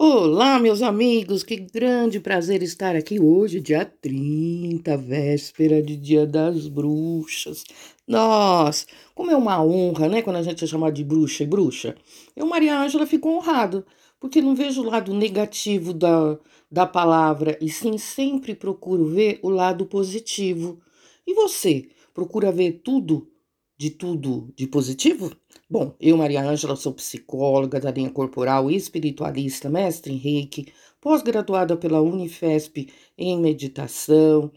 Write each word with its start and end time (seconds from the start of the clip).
Olá, 0.00 0.60
meus 0.60 0.80
amigos, 0.80 1.42
que 1.42 1.56
grande 1.56 2.20
prazer 2.20 2.62
estar 2.62 2.94
aqui 2.94 3.18
hoje, 3.18 3.58
dia 3.60 3.84
30, 3.84 4.96
véspera 4.96 5.82
de 5.82 5.96
Dia 5.96 6.24
das 6.24 6.68
Bruxas. 6.68 7.64
Nossa, 8.06 8.86
como 9.12 9.32
é 9.32 9.36
uma 9.36 9.60
honra, 9.60 10.08
né, 10.08 10.22
quando 10.22 10.36
a 10.36 10.42
gente 10.42 10.62
é 10.62 10.68
chamado 10.68 10.94
de 10.94 11.02
bruxa 11.02 11.42
e 11.42 11.46
bruxa. 11.48 11.96
Eu, 12.36 12.46
Maria 12.46 12.78
Ângela, 12.78 13.08
fico 13.08 13.28
honrado, 13.28 13.84
porque 14.20 14.40
não 14.40 14.54
vejo 14.54 14.82
o 14.82 14.84
lado 14.88 15.12
negativo 15.12 15.92
da, 15.92 16.38
da 16.70 16.86
palavra, 16.86 17.58
e 17.60 17.68
sim 17.68 17.98
sempre 17.98 18.54
procuro 18.54 19.04
ver 19.04 19.40
o 19.42 19.48
lado 19.48 19.84
positivo. 19.84 20.80
E 21.26 21.34
você, 21.34 21.88
procura 22.14 22.52
ver 22.52 22.82
tudo 22.84 23.28
de 23.76 23.90
tudo 23.90 24.52
de 24.56 24.68
positivo? 24.68 25.32
Bom, 25.70 25.94
eu, 26.00 26.16
Maria 26.16 26.42
Ângela, 26.42 26.74
sou 26.76 26.94
psicóloga 26.94 27.78
da 27.78 27.90
linha 27.90 28.08
corporal 28.08 28.70
e 28.70 28.74
espiritualista, 28.74 29.68
mestre 29.68 30.16
reiki, 30.16 30.72
pós-graduada 30.98 31.76
pela 31.76 32.00
Unifesp 32.00 32.88
em 33.18 33.38
meditação 33.38 34.50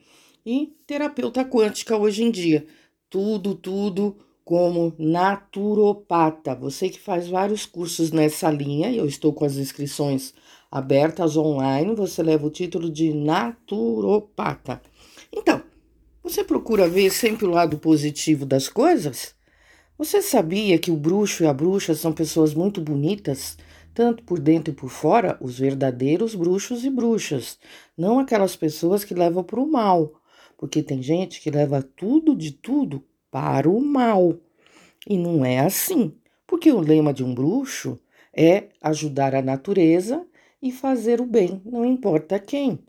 e 0.45 0.73
terapeuta 0.88 1.44
quântica 1.44 1.98
hoje 1.98 2.23
em 2.23 2.32
dia. 2.32 2.66
Tudo, 3.09 3.54
tudo 3.54 4.16
como 4.45 4.94
naturopata. 4.98 6.55
Você 6.55 6.88
que 6.88 6.99
faz 6.99 7.27
vários 7.27 7.66
cursos 7.66 8.13
nessa 8.13 8.49
linha, 8.49 8.90
eu 8.90 9.05
estou 9.05 9.34
com 9.34 9.43
as 9.43 9.57
inscrições 9.57 10.34
abertas 10.71 11.35
online, 11.35 11.93
você 11.93 12.23
leva 12.23 12.48
o 12.48 12.49
título 12.49 12.90
de 12.90 13.13
naturopata. 13.13 14.82
Então, 15.30 15.62
você 16.23 16.41
procura 16.41 16.88
ver 16.88 17.09
sempre 17.12 17.46
o 17.46 17.52
lado 17.52 17.77
positivo 17.77 18.46
das 18.46 18.70
coisas? 18.70 19.41
Você 20.04 20.20
sabia 20.20 20.80
que 20.80 20.90
o 20.90 20.98
bruxo 20.98 21.44
e 21.44 21.46
a 21.46 21.54
bruxa 21.54 21.94
são 21.94 22.12
pessoas 22.12 22.55
muito 22.55 22.82
bonitas, 22.82 23.55
tanto 23.94 24.24
por 24.24 24.40
dentro 24.40 24.74
e 24.74 24.76
por 24.76 24.90
fora, 24.90 25.38
os 25.40 25.60
verdadeiros 25.60 26.34
bruxos 26.34 26.84
e 26.84 26.90
bruxas, 26.90 27.60
não 27.96 28.18
aquelas 28.18 28.55
pessoas 28.55 29.04
que 29.04 29.13
levam 29.13 29.43
para 29.43 29.60
o 29.60 29.71
mal, 29.71 30.12
porque 30.58 30.82
tem 30.82 31.04
gente 31.04 31.40
que 31.40 31.52
leva 31.52 31.84
tudo 31.84 32.35
de 32.35 32.52
tudo 32.52 33.04
para 33.30 33.70
o 33.70 33.80
mal. 33.80 34.40
E 35.08 35.16
não 35.16 35.46
é 35.46 35.60
assim, 35.60 36.15
porque 36.48 36.71
o 36.71 36.80
lema 36.80 37.13
de 37.13 37.24
um 37.24 37.32
bruxo 37.32 37.99
é 38.36 38.70
ajudar 38.82 39.36
a 39.36 39.41
natureza 39.43 40.26
e 40.60 40.71
fazer 40.71 41.21
o 41.21 41.27
bem, 41.27 41.62
não 41.63 41.86
importa 41.86 42.40
quem. 42.40 42.80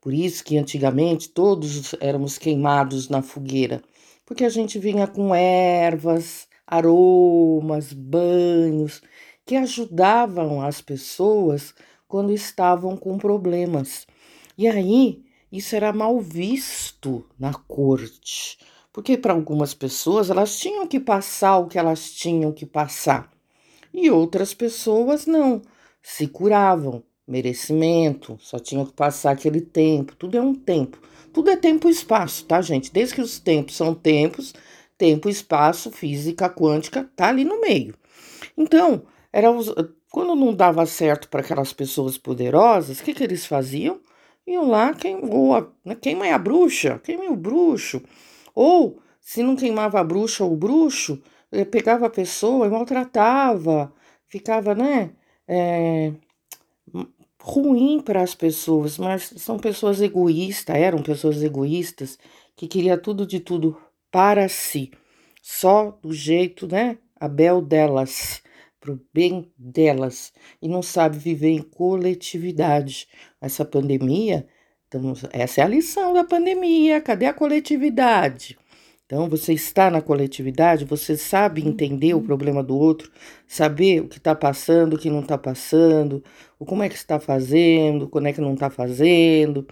Por 0.00 0.14
isso 0.14 0.44
que 0.44 0.56
antigamente 0.56 1.30
todos 1.30 1.96
éramos 2.00 2.38
queimados 2.38 3.08
na 3.08 3.22
fogueira, 3.22 3.82
porque 4.24 4.44
a 4.44 4.48
gente 4.48 4.78
vinha 4.78 5.08
com 5.08 5.34
ervas, 5.34 6.48
aromas, 6.70 7.92
banhos 7.92 9.02
que 9.44 9.56
ajudavam 9.56 10.62
as 10.62 10.80
pessoas 10.80 11.74
quando 12.06 12.32
estavam 12.32 12.96
com 12.96 13.18
problemas. 13.18 14.06
E 14.56 14.68
aí 14.68 15.24
isso 15.50 15.74
era 15.74 15.92
mal 15.92 16.20
visto 16.20 17.26
na 17.38 17.52
corte, 17.52 18.58
porque 18.92 19.18
para 19.18 19.32
algumas 19.32 19.74
pessoas 19.74 20.30
elas 20.30 20.56
tinham 20.56 20.86
que 20.86 21.00
passar 21.00 21.58
o 21.58 21.66
que 21.66 21.78
elas 21.78 22.12
tinham 22.12 22.52
que 22.52 22.64
passar, 22.64 23.28
e 23.92 24.08
outras 24.08 24.54
pessoas 24.54 25.26
não, 25.26 25.60
se 26.00 26.28
curavam 26.28 27.02
merecimento, 27.26 28.38
só 28.40 28.58
tinha 28.58 28.84
que 28.84 28.92
passar 28.92 29.32
aquele 29.32 29.60
tempo, 29.60 30.14
tudo 30.16 30.36
é 30.36 30.40
um 30.40 30.54
tempo. 30.54 30.98
Tudo 31.32 31.48
é 31.48 31.56
tempo 31.56 31.88
e 31.88 31.92
espaço, 31.92 32.44
tá, 32.44 32.60
gente? 32.60 32.92
Desde 32.92 33.14
que 33.14 33.20
os 33.20 33.38
tempos 33.38 33.76
são 33.76 33.94
tempos, 33.94 34.52
tempo, 35.00 35.30
espaço, 35.30 35.90
física 35.90 36.50
quântica, 36.50 37.08
tá 37.16 37.28
ali 37.28 37.42
no 37.42 37.58
meio. 37.58 37.94
Então, 38.54 39.02
era 39.32 39.50
os, 39.50 39.72
quando 40.10 40.36
não 40.36 40.54
dava 40.54 40.84
certo 40.84 41.26
para 41.30 41.40
aquelas 41.40 41.72
pessoas 41.72 42.18
poderosas, 42.18 43.00
o 43.00 43.02
que, 43.02 43.14
que 43.14 43.24
eles 43.24 43.46
faziam? 43.46 43.98
Iam 44.46 44.68
lá, 44.68 44.92
queim, 44.92 45.20
ou 45.22 45.54
a, 45.54 45.66
né, 45.82 45.94
queima 45.94 46.26
a 46.26 46.38
bruxa, 46.38 47.00
queima 47.02 47.24
o 47.30 47.36
bruxo. 47.36 48.02
Ou, 48.54 49.00
se 49.20 49.42
não 49.42 49.56
queimava 49.56 49.98
a 49.98 50.04
bruxa 50.04 50.44
ou 50.44 50.52
o 50.52 50.56
bruxo, 50.56 51.22
eh, 51.50 51.64
pegava 51.64 52.06
a 52.06 52.10
pessoa 52.10 52.66
e 52.66 52.70
maltratava, 52.70 53.92
ficava, 54.28 54.74
né? 54.74 55.12
É, 55.48 56.12
ruim 57.42 58.00
para 58.00 58.22
as 58.22 58.34
pessoas, 58.34 58.98
mas 58.98 59.32
são 59.38 59.58
pessoas 59.58 60.00
egoístas, 60.02 60.76
eram 60.76 61.02
pessoas 61.02 61.42
egoístas 61.42 62.18
que 62.54 62.68
queria 62.68 62.98
tudo 62.98 63.26
de 63.26 63.40
tudo 63.40 63.76
para 64.10 64.48
si, 64.48 64.90
só 65.42 65.98
do 66.02 66.12
jeito, 66.12 66.66
né, 66.66 66.98
a 67.18 67.28
bel 67.28 67.62
delas, 67.62 68.42
pro 68.80 69.00
bem 69.12 69.52
delas, 69.56 70.32
e 70.60 70.68
não 70.68 70.82
sabe 70.82 71.18
viver 71.18 71.50
em 71.50 71.62
coletividade. 71.62 73.08
Essa 73.40 73.64
pandemia, 73.64 74.46
então, 74.88 75.12
essa 75.32 75.60
é 75.60 75.64
a 75.64 75.68
lição 75.68 76.12
da 76.12 76.24
pandemia, 76.24 77.00
cadê 77.00 77.26
a 77.26 77.34
coletividade? 77.34 78.58
Então, 79.10 79.28
você 79.28 79.52
está 79.52 79.90
na 79.90 80.00
coletividade, 80.00 80.84
você 80.84 81.16
sabe 81.16 81.66
entender 81.66 82.14
o 82.14 82.18
uhum. 82.18 82.24
problema 82.24 82.62
do 82.62 82.76
outro, 82.76 83.10
saber 83.46 84.02
o 84.02 84.08
que 84.08 84.18
está 84.18 84.36
passando, 84.36 84.94
o 84.94 84.98
que 84.98 85.10
não 85.10 85.18
está 85.18 85.36
passando, 85.36 86.22
o 86.60 86.64
como 86.64 86.84
é 86.84 86.88
que 86.88 86.94
está 86.94 87.18
fazendo, 87.18 88.08
quando 88.08 88.26
é 88.28 88.32
que 88.32 88.40
não 88.40 88.54
está 88.54 88.70
fazendo. 88.70 89.66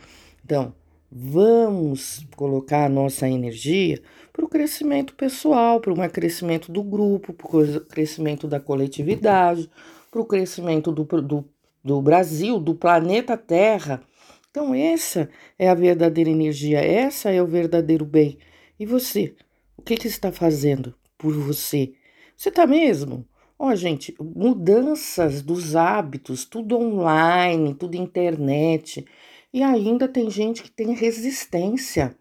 Então, 0.45 0.75
vamos 1.11 2.27
colocar 2.37 2.85
a 2.85 2.89
nossa 2.89 3.29
energia 3.29 4.01
para 4.33 4.45
o 4.45 4.49
crescimento 4.49 5.15
pessoal, 5.15 5.81
para 5.81 5.93
o 5.93 6.11
crescimento 6.11 6.71
do 6.71 6.83
grupo, 6.83 7.33
para 7.33 7.47
o 7.47 7.81
crescimento 7.81 8.47
da 8.47 8.61
coletividade, 8.61 9.71
para 10.11 10.21
o 10.21 10.25
crescimento 10.25 10.93
do, 10.93 11.05
do, 11.05 11.45
do 11.83 12.03
Brasil, 12.03 12.59
do 12.59 12.75
planeta 12.75 13.37
Terra. 13.37 14.03
Então, 14.51 14.75
essa 14.75 15.29
é 15.59 15.69
a 15.69 15.75
verdadeira 15.75 16.31
energia, 16.31 16.81
essa 16.81 17.31
é 17.31 17.43
o 17.43 17.47
verdadeiro 17.47 18.05
bem. 18.05 18.39
E 18.79 18.87
você? 18.87 19.35
O 19.77 19.83
que, 19.83 19.97
que 19.97 20.09
está 20.09 20.31
fazendo 20.31 20.95
por 21.17 21.35
você? 21.35 21.93
Você 22.37 22.49
está 22.49 22.67
mesmo? 22.67 23.27
Ó, 23.59 23.69
oh, 23.69 23.75
gente, 23.75 24.15
mudanças 24.21 25.43
dos 25.43 25.75
hábitos, 25.75 26.45
tudo 26.45 26.79
online, 26.79 27.75
tudo 27.75 27.97
internet. 27.97 29.05
E 29.53 29.63
ainda 29.63 30.07
tem 30.07 30.31
gente 30.31 30.63
que 30.63 30.71
tem 30.71 30.93
resistência. 30.95 32.17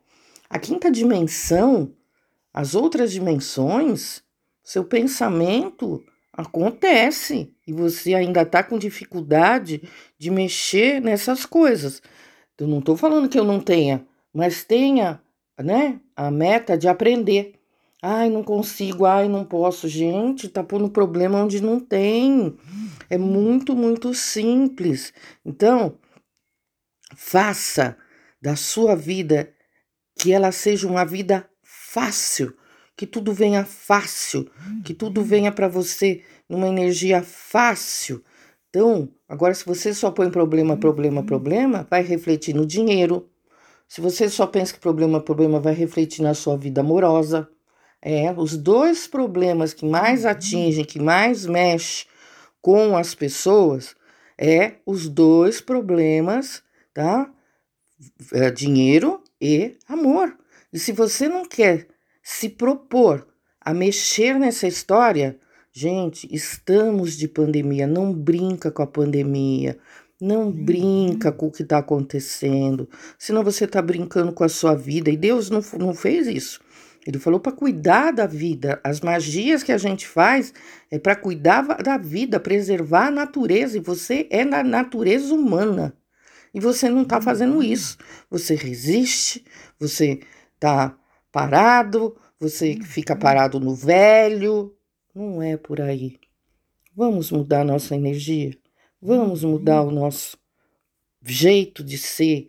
A 0.50 0.58
quinta 0.58 0.90
dimensão, 0.90 1.94
as 2.54 2.74
outras 2.74 3.12
dimensões, 3.12 4.24
seu 4.64 4.84
pensamento 4.84 6.04
acontece 6.32 7.52
e 7.66 7.74
você 7.74 8.14
ainda 8.14 8.44
está 8.44 8.64
com 8.64 8.78
dificuldade 8.78 9.82
de 10.18 10.30
mexer 10.30 11.02
nessas 11.02 11.46
coisas. 11.46 12.02
Eu 12.58 12.68
não 12.68 12.80
estou 12.80 12.96
falando 12.96 13.30
que 13.30 13.40
eu 13.40 13.44
não 13.44 13.60
tenha, 13.60 14.06
mas 14.34 14.64
tenha 14.64 15.22
né? 15.64 16.00
A 16.16 16.30
meta 16.30 16.78
de 16.78 16.88
aprender. 16.88 17.54
Ai, 18.02 18.30
não 18.30 18.44
consigo, 18.44 19.06
ai, 19.06 19.28
não 19.28 19.44
posso. 19.44 19.88
Gente, 19.88 20.48
tá 20.48 20.64
pondo 20.64 20.90
problema 20.90 21.44
onde 21.44 21.62
não 21.62 21.80
tem. 21.80 22.56
É 23.10 23.18
muito, 23.18 23.76
muito 23.76 24.14
simples. 24.14 25.14
Então, 25.46 25.96
faça 27.18 27.98
da 28.40 28.56
sua 28.56 28.96
vida 28.96 29.52
que 30.16 30.32
ela 30.32 30.52
seja 30.52 30.88
uma 30.88 31.04
vida 31.04 31.50
fácil, 31.64 32.56
que 32.96 33.08
tudo 33.08 33.34
venha 33.34 33.66
fácil, 33.66 34.50
que 34.86 34.94
tudo 34.94 35.24
venha 35.24 35.52
para 35.52 35.68
você 35.68 36.24
numa 36.48 36.68
energia 36.68 37.24
fácil. 37.24 38.24
Então, 38.70 39.10
agora 39.28 39.54
se 39.56 39.66
você 39.66 39.94
só 39.96 40.12
põe 40.12 40.30
problema, 40.30 40.78
problema, 40.78 41.24
problema, 41.24 41.88
vai 41.90 42.04
refletir 42.04 42.54
no 42.54 42.66
dinheiro, 42.66 43.28
se 43.88 44.00
você 44.00 44.30
só 44.30 44.46
pensa 44.46 44.74
que 44.74 44.80
problema, 44.80 45.20
problema 45.20 45.60
vai 45.60 45.74
refletir 45.74 46.22
na 46.22 46.36
sua 46.36 46.56
vida 46.56 46.82
amorosa. 46.82 47.50
É, 48.00 48.32
os 48.34 48.56
dois 48.56 49.08
problemas 49.08 49.74
que 49.74 49.86
mais 49.86 50.24
uhum. 50.24 50.30
atingem, 50.30 50.86
que 50.86 51.00
mais 51.00 51.48
mexe 51.48 52.06
com 52.62 52.96
as 52.96 53.16
pessoas, 53.16 53.96
é 54.38 54.76
os 54.86 55.10
dois 55.10 55.62
problemas, 55.62 56.62
tá? 56.98 57.32
É, 58.34 58.50
dinheiro 58.50 59.22
e 59.40 59.78
amor. 59.88 60.36
E 60.74 60.80
se 60.80 60.92
você 60.92 61.30
não 61.30 61.46
quer 61.46 61.88
se 62.24 62.50
propor 62.50 63.28
a 63.62 63.72
mexer 63.72 64.40
nessa 64.40 64.68
história, 64.68 65.40
gente, 65.72 66.28
estamos 66.34 67.16
de 67.16 67.28
pandemia, 67.28 67.86
não 67.86 68.12
brinca 68.12 68.72
com 68.72 68.82
a 68.82 68.88
pandemia. 68.88 69.78
Não 70.20 70.52
brinca 70.52 71.32
com 71.32 71.46
o 71.46 71.52
que 71.52 71.62
está 71.62 71.78
acontecendo, 71.78 72.90
senão 73.20 73.44
você 73.44 73.66
está 73.66 73.80
brincando 73.80 74.34
com 74.34 74.44
a 74.44 74.50
sua 74.50 74.74
vida. 74.74 75.12
E 75.12 75.16
Deus 75.16 75.52
não, 75.52 75.62
não 75.78 75.94
fez 75.94 76.26
isso. 76.26 76.60
Ele 77.06 77.20
falou 77.20 77.40
para 77.40 77.52
cuidar 77.52 78.10
da 78.10 78.26
vida. 78.26 78.82
As 78.84 79.00
magias 79.00 79.62
que 79.62 79.72
a 79.72 79.78
gente 79.78 80.08
faz 80.08 80.52
é 80.90 80.98
para 80.98 81.16
cuidar 81.16 81.62
da 81.84 82.00
vida, 82.00 82.40
preservar 82.40 83.10
a 83.10 83.12
natureza. 83.12 83.78
E 83.78 83.80
você 83.80 84.28
é 84.32 84.44
da 84.44 84.64
natureza 84.64 85.36
humana. 85.36 85.96
E 86.54 86.60
você 86.60 86.90
não 86.90 87.04
está 87.04 87.22
fazendo 87.22 87.62
isso. 87.62 87.98
Você 88.30 88.56
resiste, 88.56 89.46
você 89.80 90.20
está 90.56 90.98
parado, 91.32 92.16
você 92.40 92.78
fica 92.82 93.16
parado 93.16 93.60
no 93.60 93.76
velho. 93.76 94.76
Não 95.14 95.42
é 95.42 95.58
por 95.58 95.82
aí. 95.82 96.20
Vamos 96.96 97.32
mudar 97.32 97.64
nossa 97.64 97.96
energia. 97.96 98.58
Vamos 99.02 99.44
mudar 99.44 99.84
o 99.84 99.92
nosso 99.92 100.38
jeito 101.24 101.84
de 101.84 101.98
ser, 101.98 102.48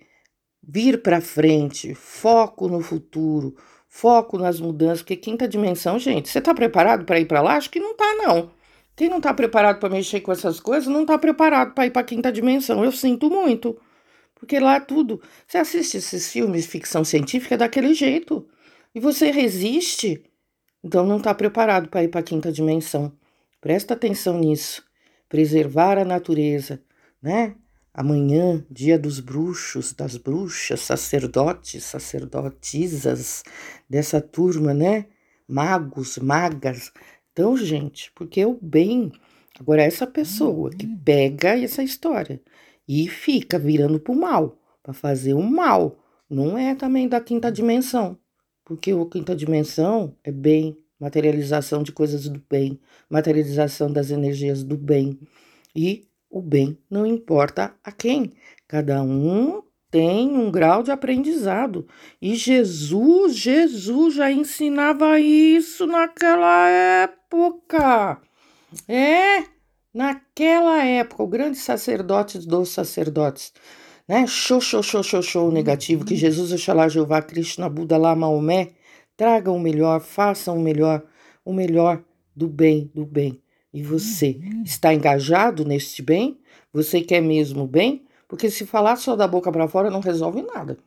vir 0.63 1.03
para 1.03 1.21
frente, 1.21 1.95
foco 1.95 2.69
no 2.69 2.81
futuro, 2.81 3.55
foco 3.89 4.39
nas 4.39 4.61
mudanças, 4.61 5.03
porque 5.03 5.17
quinta 5.17 5.49
dimensão, 5.49 5.99
gente, 5.99 6.29
você 6.29 6.39
está 6.39 6.55
preparado 6.55 7.05
para 7.05 7.21
ir 7.21 7.27
para 7.27 7.43
lá? 7.43 7.57
Acho 7.57 7.71
que 7.71 7.81
não 7.81 7.95
tá 7.95 8.15
não. 8.15 8.51
Quem 8.97 9.09
não 9.09 9.19
está 9.19 9.33
preparado 9.33 9.79
para 9.79 9.89
mexer 9.91 10.21
com 10.21 10.33
essas 10.33 10.59
coisas 10.59 10.89
não 10.89 11.03
está 11.03 11.17
preparado 11.19 11.75
para 11.75 11.87
ir 11.87 11.91
para 11.91 12.03
quinta 12.03 12.33
dimensão. 12.33 12.85
Eu 12.85 12.91
sinto 12.91 13.31
muito. 13.31 13.79
Porque 14.39 14.59
lá 14.59 14.81
tudo. 14.81 15.21
Você 15.47 15.59
assiste 15.59 15.97
esses 15.97 16.31
filmes 16.31 16.63
de 16.65 16.69
ficção 16.69 17.05
científica 17.05 17.57
daquele 17.57 17.93
jeito. 17.95 18.49
E 18.95 19.01
você 19.01 19.31
resiste. 19.31 20.23
Então 20.83 21.05
não 21.07 21.19
está 21.19 21.35
preparado 21.35 21.89
para 21.89 22.05
ir 22.05 22.09
para 22.09 22.21
a 22.21 22.23
quinta 22.23 22.53
dimensão. 22.53 23.13
Presta 23.61 23.95
atenção 23.95 24.39
nisso. 24.39 24.83
Preservar 25.29 25.99
a 25.99 26.05
natureza, 26.05 26.83
né? 27.21 27.55
Amanhã, 27.93 28.65
dia 28.71 28.97
dos 28.97 29.19
bruxos, 29.19 29.93
das 29.93 30.17
bruxas, 30.17 30.81
sacerdotes, 30.81 31.83
sacerdotisas 31.83 33.43
dessa 33.91 34.21
turma, 34.21 34.73
né? 34.73 35.07
Magos, 35.49 36.17
magas, 36.19 36.93
então, 37.39 37.57
gente, 37.57 38.11
porque 38.17 38.45
o 38.45 38.59
bem. 38.61 39.13
Agora, 39.61 39.81
essa 39.81 40.05
pessoa 40.09 40.71
que 40.71 40.87
uhum. 40.87 40.99
pega 41.05 41.57
essa 41.57 41.85
história 41.85 42.41
e 42.89 43.07
fica 43.07 43.59
virando 43.59 44.01
pro 44.01 44.15
mal, 44.15 44.59
para 44.83 44.95
fazer 44.95 45.35
o 45.35 45.43
mal, 45.43 45.99
não 46.29 46.57
é 46.57 46.75
também 46.75 47.07
da 47.07 47.21
quinta 47.21 47.53
dimensão. 47.53 48.19
Porque 48.65 48.91
a 48.91 49.07
quinta 49.07 49.37
dimensão 49.37 50.17
é 50.25 50.33
bem, 50.33 50.79
materialização 50.99 51.83
de 51.83 51.93
coisas 51.93 52.29
do 52.29 52.43
bem, 52.51 52.81
materialização 53.09 53.93
das 53.93 54.11
energias 54.11 54.65
do 54.65 54.77
bem. 54.77 55.19
E 55.77 56.09
o 56.31 56.41
bem 56.41 56.79
não 56.91 57.07
importa 57.07 57.75
a 57.85 57.93
quem. 57.93 58.33
Cada 58.67 59.03
um 59.03 59.63
tem 59.91 60.29
um 60.37 60.51
grau 60.51 60.83
de 60.83 60.91
aprendizado. 60.91 61.87
E 62.21 62.35
Jesus, 62.35 63.35
Jesus 63.37 64.15
já 64.15 64.31
ensinava 64.31 65.19
isso 65.19 65.87
naquela 65.87 66.69
época. 66.69 68.21
É, 68.87 69.45
naquela 69.93 70.85
época, 70.85 71.23
o 71.23 71.27
grande 71.27 71.59
sacerdote 71.59 72.39
dos 72.39 72.71
sacerdotes, 72.71 73.53
né? 74.07 74.27
Show, 74.27 74.61
show, 74.61 74.83
show, 74.83 75.03
show, 75.03 75.23
show 75.23 75.53
negativo, 75.53 76.05
que 76.05 76.17
Jesus, 76.17 76.53
Oxalá, 76.53 76.89
Jeová, 76.89 77.21
Krishna, 77.21 77.69
Buda, 77.69 77.97
lá, 77.97 78.17
Maomé, 78.17 78.71
tragam 79.17 79.57
o 79.57 79.61
melhor, 79.61 80.01
façam 80.01 80.57
o 80.57 80.63
melhor, 80.63 81.05
o 81.45 81.53
melhor 81.53 82.03
do 82.35 82.49
bem, 82.49 82.91
do 82.95 83.05
bem. 83.05 83.43
E 83.73 83.83
você 83.83 84.41
está 84.65 84.95
engajado 84.95 85.65
neste 85.65 86.03
bem? 86.03 86.41
Você 86.73 87.01
quer 87.03 87.21
mesmo 87.21 87.67
bem? 87.67 88.07
Porque 88.27 88.51
se 88.51 88.65
falar 88.65 88.97
só 88.97 89.15
da 89.15 89.27
boca 89.27 89.53
para 89.53 89.69
fora 89.69 89.91
não 89.91 90.01
resolve 90.01 90.43
nada. 90.43 90.79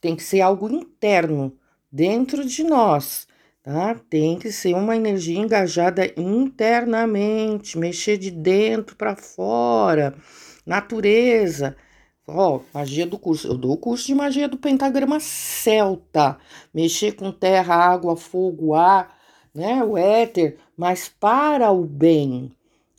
Tem 0.00 0.16
que 0.16 0.22
ser 0.22 0.40
algo 0.40 0.70
interno, 0.70 1.52
dentro 1.92 2.46
de 2.46 2.62
nós, 2.62 3.26
tá? 3.62 3.94
Tem 4.08 4.38
que 4.38 4.50
ser 4.50 4.74
uma 4.74 4.96
energia 4.96 5.38
engajada 5.38 6.12
internamente, 6.16 7.78
mexer 7.78 8.16
de 8.16 8.30
dentro 8.30 8.96
para 8.96 9.16
fora. 9.16 10.14
Natureza. 10.66 11.76
Ó, 12.26 12.60
magia 12.72 13.06
do 13.06 13.18
curso. 13.18 13.48
Eu 13.48 13.56
dou 13.56 13.72
o 13.72 13.76
curso 13.76 14.06
de 14.06 14.14
magia 14.14 14.48
do 14.48 14.56
pentagrama 14.56 15.18
celta. 15.20 16.38
Mexer 16.72 17.12
com 17.12 17.32
terra, 17.32 17.74
água, 17.74 18.16
fogo, 18.16 18.74
ar, 18.74 19.16
né? 19.54 19.82
O 19.82 19.96
éter, 19.96 20.56
mas 20.76 21.08
para 21.08 21.70
o 21.72 21.84
bem. 21.84 22.52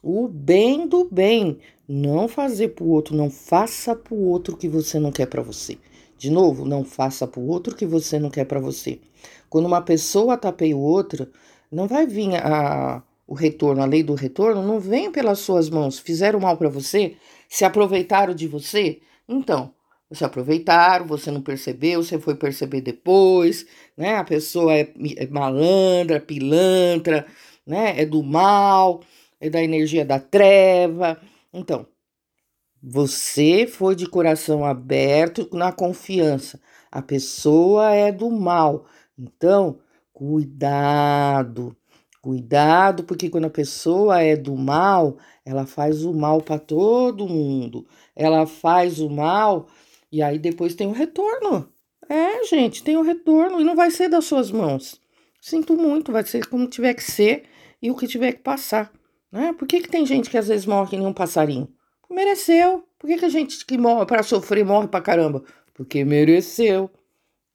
O 0.04 0.28
bem 0.28 0.88
do 0.88 1.06
bem. 1.10 1.60
Não 1.88 2.28
fazer 2.28 2.70
para 2.70 2.84
o 2.84 2.90
outro, 2.90 3.16
não 3.16 3.30
faça 3.30 3.96
para 3.96 4.14
o 4.14 4.28
outro 4.28 4.56
o 4.56 4.58
que 4.58 4.68
você 4.68 5.00
não 5.00 5.12
quer 5.12 5.28
para 5.28 5.42
você. 5.42 5.78
De 6.18 6.30
novo, 6.30 6.66
não 6.66 6.84
faça 6.84 7.28
para 7.28 7.40
o 7.40 7.48
outro 7.48 7.74
o 7.74 7.76
que 7.76 7.86
você 7.86 8.20
não 8.20 8.30
quer 8.30 8.46
para 8.46 8.60
você. 8.60 9.00
Quando 9.52 9.66
uma 9.66 9.82
pessoa 9.82 10.38
tapeia 10.38 10.78
o 10.78 10.80
outro, 10.80 11.28
não 11.70 11.86
vai 11.86 12.08
vir 12.08 12.38
a, 12.38 13.04
o 13.28 13.34
retorno, 13.34 13.82
a 13.84 13.86
lei 13.86 14.02
do 14.02 14.14
retorno, 14.16 14.64
não 14.64 14.80
vem 14.80 15.12
pelas 15.12 15.40
suas 15.40 15.70
mãos. 15.70 16.00
Fizeram 16.00 16.40
mal 16.40 16.56
para 16.56 16.70
você, 16.70 17.18
se 17.50 17.66
aproveitaram 17.66 18.34
de 18.34 18.48
você, 18.48 19.02
então 19.28 19.74
se 20.14 20.24
aproveitaram, 20.24 21.06
você 21.06 21.30
não 21.32 21.42
percebeu, 21.42 22.02
você 22.02 22.18
foi 22.18 22.36
perceber 22.36 22.80
depois, 22.80 23.66
né? 23.98 24.16
A 24.16 24.24
pessoa 24.24 24.74
é, 24.74 24.94
é 25.18 25.28
malandra, 25.28 26.22
pilantra, 26.22 27.26
né? 27.68 28.00
É 28.02 28.06
do 28.06 28.24
mal, 28.24 29.02
é 29.40 29.50
da 29.50 29.62
energia 29.62 30.06
da 30.06 30.18
treva. 30.18 31.20
Então, 31.54 31.86
você 32.82 33.68
foi 33.68 33.96
de 33.96 34.06
coração 34.06 34.64
aberto 34.66 35.50
na 35.52 35.74
confiança. 35.74 36.60
A 36.92 37.02
pessoa 37.02 37.94
é 37.94 38.12
do 38.12 38.30
mal. 38.30 38.86
Então, 39.22 39.78
cuidado. 40.12 41.76
Cuidado, 42.22 43.04
porque 43.04 43.30
quando 43.30 43.46
a 43.46 43.52
pessoa 43.52 44.22
é 44.22 44.36
do 44.36 44.56
mal, 44.56 45.18
ela 45.46 45.66
faz 45.66 46.04
o 46.04 46.14
mal 46.14 46.42
para 46.42 46.60
todo 46.60 47.28
mundo. 47.28 47.86
Ela 48.16 48.48
faz 48.48 49.00
o 49.00 49.10
mal 49.10 49.68
e 50.12 50.22
aí 50.22 50.40
depois 50.40 50.76
tem 50.76 50.88
o 50.88 50.92
retorno. 50.92 51.72
É, 52.10 52.44
gente, 52.46 52.84
tem 52.84 52.98
o 52.98 53.02
retorno 53.04 53.62
e 53.62 53.64
não 53.64 53.76
vai 53.76 53.92
ser 53.92 54.10
das 54.10 54.26
suas 54.26 54.52
mãos. 54.52 55.00
Sinto 55.40 55.76
muito, 55.76 56.12
vai 56.12 56.24
ser 56.24 56.48
como 56.48 56.68
tiver 56.68 56.94
que 56.94 57.04
ser 57.04 57.44
e 57.82 57.90
o 57.90 57.96
que 57.96 58.08
tiver 58.08 58.34
que 58.34 58.42
passar. 58.42 58.92
Né? 59.32 59.54
Por 59.54 59.68
que, 59.68 59.82
que 59.82 59.90
tem 59.90 60.06
gente 60.06 60.30
que 60.30 60.38
às 60.38 60.48
vezes 60.48 60.66
morre 60.66 60.90
que 60.90 60.98
nem 60.98 61.08
um 61.08 61.14
passarinho? 61.14 61.68
Mereceu. 62.10 62.84
Por 63.00 63.08
que, 63.08 63.18
que 63.18 63.26
a 63.26 63.30
gente 63.30 63.66
que 63.66 63.78
morre 63.78 64.06
para 64.06 64.22
sofrer 64.22 64.66
morre 64.66 64.88
pra 64.88 65.02
caramba? 65.02 65.44
Porque 65.74 66.04
mereceu. 66.04 66.92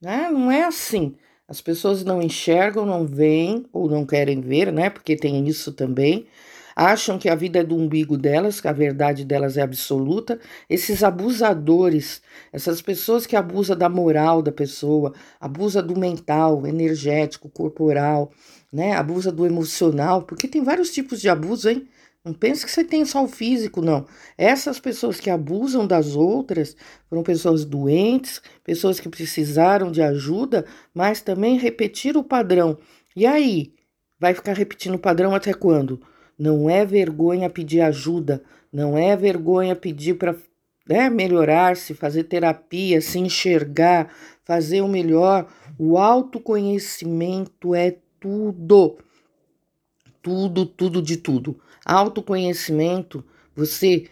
Né? 0.00 0.28
Não 0.30 0.50
é 0.50 0.64
assim. 0.64 1.14
As 1.48 1.60
pessoas 1.60 2.04
não 2.04 2.20
enxergam, 2.20 2.84
não 2.84 3.06
veem 3.06 3.64
ou 3.72 3.88
não 3.88 4.04
querem 4.04 4.40
ver, 4.40 4.72
né? 4.72 4.90
Porque 4.90 5.14
tem 5.14 5.46
isso 5.46 5.72
também. 5.72 6.26
Acham 6.74 7.18
que 7.18 7.28
a 7.28 7.34
vida 7.34 7.60
é 7.60 7.64
do 7.64 7.76
umbigo 7.76 8.18
delas, 8.18 8.60
que 8.60 8.68
a 8.68 8.72
verdade 8.72 9.24
delas 9.24 9.56
é 9.56 9.62
absoluta. 9.62 10.38
Esses 10.68 11.02
abusadores, 11.02 12.20
essas 12.52 12.82
pessoas 12.82 13.26
que 13.26 13.36
abusam 13.36 13.78
da 13.78 13.88
moral 13.88 14.42
da 14.42 14.52
pessoa, 14.52 15.14
abusa 15.40 15.80
do 15.82 15.98
mental, 15.98 16.66
energético, 16.66 17.48
corporal, 17.48 18.30
né? 18.72 18.92
Abusa 18.92 19.32
do 19.32 19.46
emocional, 19.46 20.22
porque 20.22 20.48
tem 20.48 20.62
vários 20.62 20.90
tipos 20.90 21.20
de 21.20 21.28
abuso, 21.28 21.70
hein? 21.70 21.88
Não 22.26 22.32
pense 22.32 22.64
que 22.66 22.72
você 22.72 22.82
tem 22.82 23.04
só 23.04 23.22
o 23.22 23.28
físico, 23.28 23.80
não. 23.80 24.04
Essas 24.36 24.80
pessoas 24.80 25.20
que 25.20 25.30
abusam 25.30 25.86
das 25.86 26.16
outras 26.16 26.76
foram 27.08 27.22
pessoas 27.22 27.64
doentes, 27.64 28.42
pessoas 28.64 28.98
que 28.98 29.08
precisaram 29.08 29.92
de 29.92 30.02
ajuda, 30.02 30.66
mas 30.92 31.20
também 31.20 31.56
repetiram 31.56 32.22
o 32.22 32.24
padrão. 32.24 32.78
E 33.14 33.24
aí? 33.24 33.72
Vai 34.18 34.34
ficar 34.34 34.54
repetindo 34.54 34.96
o 34.96 34.98
padrão 34.98 35.36
até 35.36 35.54
quando? 35.54 36.02
Não 36.36 36.68
é 36.68 36.84
vergonha 36.84 37.48
pedir 37.48 37.80
ajuda, 37.80 38.42
não 38.72 38.98
é 38.98 39.16
vergonha 39.16 39.76
pedir 39.76 40.14
para 40.14 40.34
né, 40.84 41.08
melhorar-se, 41.08 41.94
fazer 41.94 42.24
terapia, 42.24 43.00
se 43.00 43.20
enxergar, 43.20 44.12
fazer 44.44 44.80
o 44.80 44.88
melhor. 44.88 45.46
O 45.78 45.96
autoconhecimento 45.96 47.72
é 47.72 47.98
tudo. 48.18 48.98
Tudo, 50.26 50.66
tudo 50.66 51.00
de 51.00 51.16
tudo. 51.16 51.56
Autoconhecimento, 51.84 53.24
você 53.54 54.08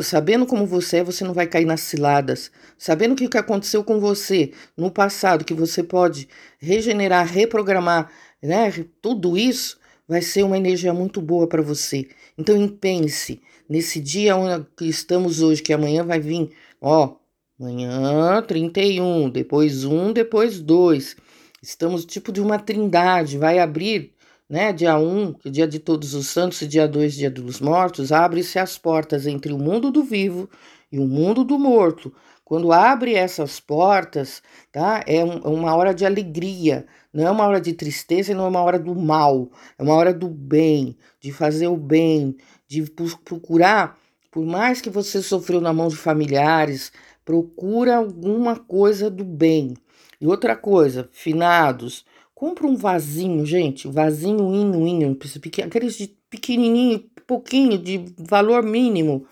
sabendo 0.00 0.46
como 0.46 0.64
você 0.64 0.98
é, 0.98 1.02
você 1.02 1.24
não 1.24 1.34
vai 1.34 1.48
cair 1.48 1.64
nas 1.64 1.80
ciladas. 1.80 2.52
Sabendo 2.78 3.14
o 3.14 3.16
que 3.16 3.36
aconteceu 3.36 3.82
com 3.82 3.98
você 3.98 4.52
no 4.76 4.92
passado, 4.92 5.44
que 5.44 5.52
você 5.52 5.82
pode 5.82 6.28
regenerar, 6.60 7.26
reprogramar, 7.26 8.12
né? 8.40 8.72
Tudo 9.02 9.36
isso 9.36 9.80
vai 10.06 10.22
ser 10.22 10.44
uma 10.44 10.56
energia 10.56 10.94
muito 10.94 11.20
boa 11.20 11.48
para 11.48 11.62
você. 11.62 12.06
Então 12.38 12.68
pense 12.68 13.40
nesse 13.68 13.98
dia 13.98 14.34
que 14.76 14.84
estamos 14.84 15.42
hoje, 15.42 15.64
que 15.64 15.72
amanhã 15.72 16.04
vai 16.04 16.20
vir, 16.20 16.52
ó, 16.80 17.16
amanhã 17.58 18.40
31, 18.40 19.28
depois 19.28 19.84
um, 19.84 20.12
depois 20.12 20.60
dois. 20.60 21.16
Estamos 21.60 22.04
tipo 22.04 22.30
de 22.30 22.40
uma 22.40 22.56
trindade, 22.56 23.36
vai 23.36 23.58
abrir, 23.58 24.14
né? 24.50 24.72
Dia 24.72 24.98
1, 24.98 25.34
que 25.34 25.48
é 25.48 25.52
dia 25.52 25.68
de 25.68 25.78
todos 25.78 26.12
os 26.12 26.26
santos, 26.26 26.60
e 26.60 26.66
dia 26.66 26.88
2, 26.88 27.14
dia 27.14 27.30
dos 27.30 27.60
mortos, 27.60 28.10
abre-se 28.10 28.58
as 28.58 28.76
portas 28.76 29.24
entre 29.24 29.52
o 29.52 29.58
mundo 29.58 29.92
do 29.92 30.02
vivo 30.02 30.50
e 30.90 30.98
o 30.98 31.06
mundo 31.06 31.44
do 31.44 31.56
morto. 31.56 32.12
Quando 32.44 32.72
abre 32.72 33.14
essas 33.14 33.60
portas, 33.60 34.42
tá? 34.72 35.04
É 35.06 35.24
um, 35.24 35.38
uma 35.38 35.76
hora 35.76 35.94
de 35.94 36.04
alegria, 36.04 36.84
não 37.14 37.28
é 37.28 37.30
uma 37.30 37.46
hora 37.46 37.60
de 37.60 37.72
tristeza, 37.72 38.34
não 38.34 38.44
é 38.44 38.48
uma 38.48 38.60
hora 38.60 38.78
do 38.78 38.92
mal, 38.92 39.48
é 39.78 39.82
uma 39.84 39.94
hora 39.94 40.12
do 40.12 40.28
bem, 40.28 40.96
de 41.20 41.30
fazer 41.30 41.68
o 41.68 41.76
bem, 41.76 42.36
de 42.66 42.82
procurar, 43.24 43.96
por 44.32 44.44
mais 44.44 44.80
que 44.80 44.90
você 44.90 45.22
sofreu 45.22 45.60
na 45.60 45.72
mão 45.72 45.86
de 45.86 45.96
familiares, 45.96 46.90
procura 47.24 47.98
alguma 47.98 48.56
coisa 48.56 49.08
do 49.08 49.24
bem. 49.24 49.74
E 50.20 50.26
outra 50.26 50.56
coisa, 50.56 51.08
finados, 51.12 52.04
compra 52.40 52.66
um 52.66 52.74
vasinho, 52.74 53.44
gente, 53.44 53.86
vasinho 53.86 54.54
inho, 54.54 54.86
inho, 54.86 55.18
aqueles 55.62 55.98
de 55.98 56.06
pequenininho, 56.30 57.04
pouquinho, 57.26 57.76
de 57.76 58.14
valor 58.16 58.62
mínimo, 58.62 59.26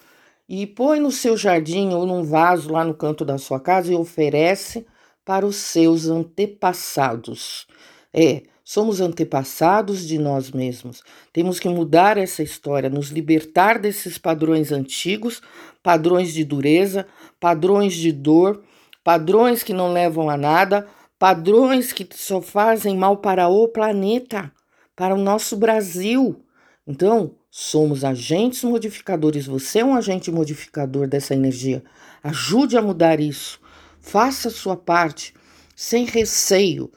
e 0.47 0.67
põe 0.67 1.01
no 1.01 1.11
seu 1.11 1.35
jardim 1.35 1.89
ou 1.95 2.05
num 2.05 2.23
vaso 2.23 2.71
lá 2.71 2.85
no 2.85 2.93
canto 2.93 3.25
da 3.25 3.39
sua 3.39 3.59
casa 3.59 3.91
e 3.91 3.97
oferece 3.97 4.87
para 5.25 5.47
os 5.47 5.57
seus 5.57 6.07
antepassados. 6.07 7.67
É, 8.13 8.43
somos 8.63 9.01
antepassados 9.01 10.07
de 10.07 10.19
nós 10.19 10.51
mesmos. 10.51 11.03
Temos 11.33 11.59
que 11.59 11.69
mudar 11.71 12.19
essa 12.19 12.43
história, 12.43 12.91
nos 12.91 13.09
libertar 13.09 13.79
desses 13.79 14.19
padrões 14.19 14.71
antigos, 14.71 15.41
padrões 15.83 16.35
de 16.35 16.45
dureza, 16.45 17.07
padrões 17.41 17.95
de 17.95 18.13
dor, 18.13 18.63
padrões 19.03 19.63
que 19.63 19.73
não 19.73 19.95
levam 19.95 20.29
a 20.29 20.37
nada, 20.37 20.87
padrões 21.19 21.93
que 21.93 22.07
só 22.15 22.41
fazem 22.41 22.97
mal 22.97 23.17
para 23.17 23.49
o 23.49 23.67
planeta, 23.69 24.53
para 24.95 25.15
o 25.15 25.19
nosso 25.19 25.57
Brasil. 25.57 26.43
Então, 26.87 27.35
somos 27.51 28.05
agentes 28.05 28.63
modificadores. 28.63 29.47
Você 29.47 29.81
é 29.81 29.85
um 29.85 29.95
agente 29.95 30.31
modificador 30.31 31.07
dessa 31.09 31.35
energia. 31.35 31.83
Ajude 32.23 32.77
a 32.77 32.83
mudar 32.83 33.21
isso. 33.21 33.61
Faça 34.01 34.49
a 34.49 34.53
sua 34.53 34.77
parte, 34.77 35.35
sem 35.75 36.05
receio. 36.05 36.91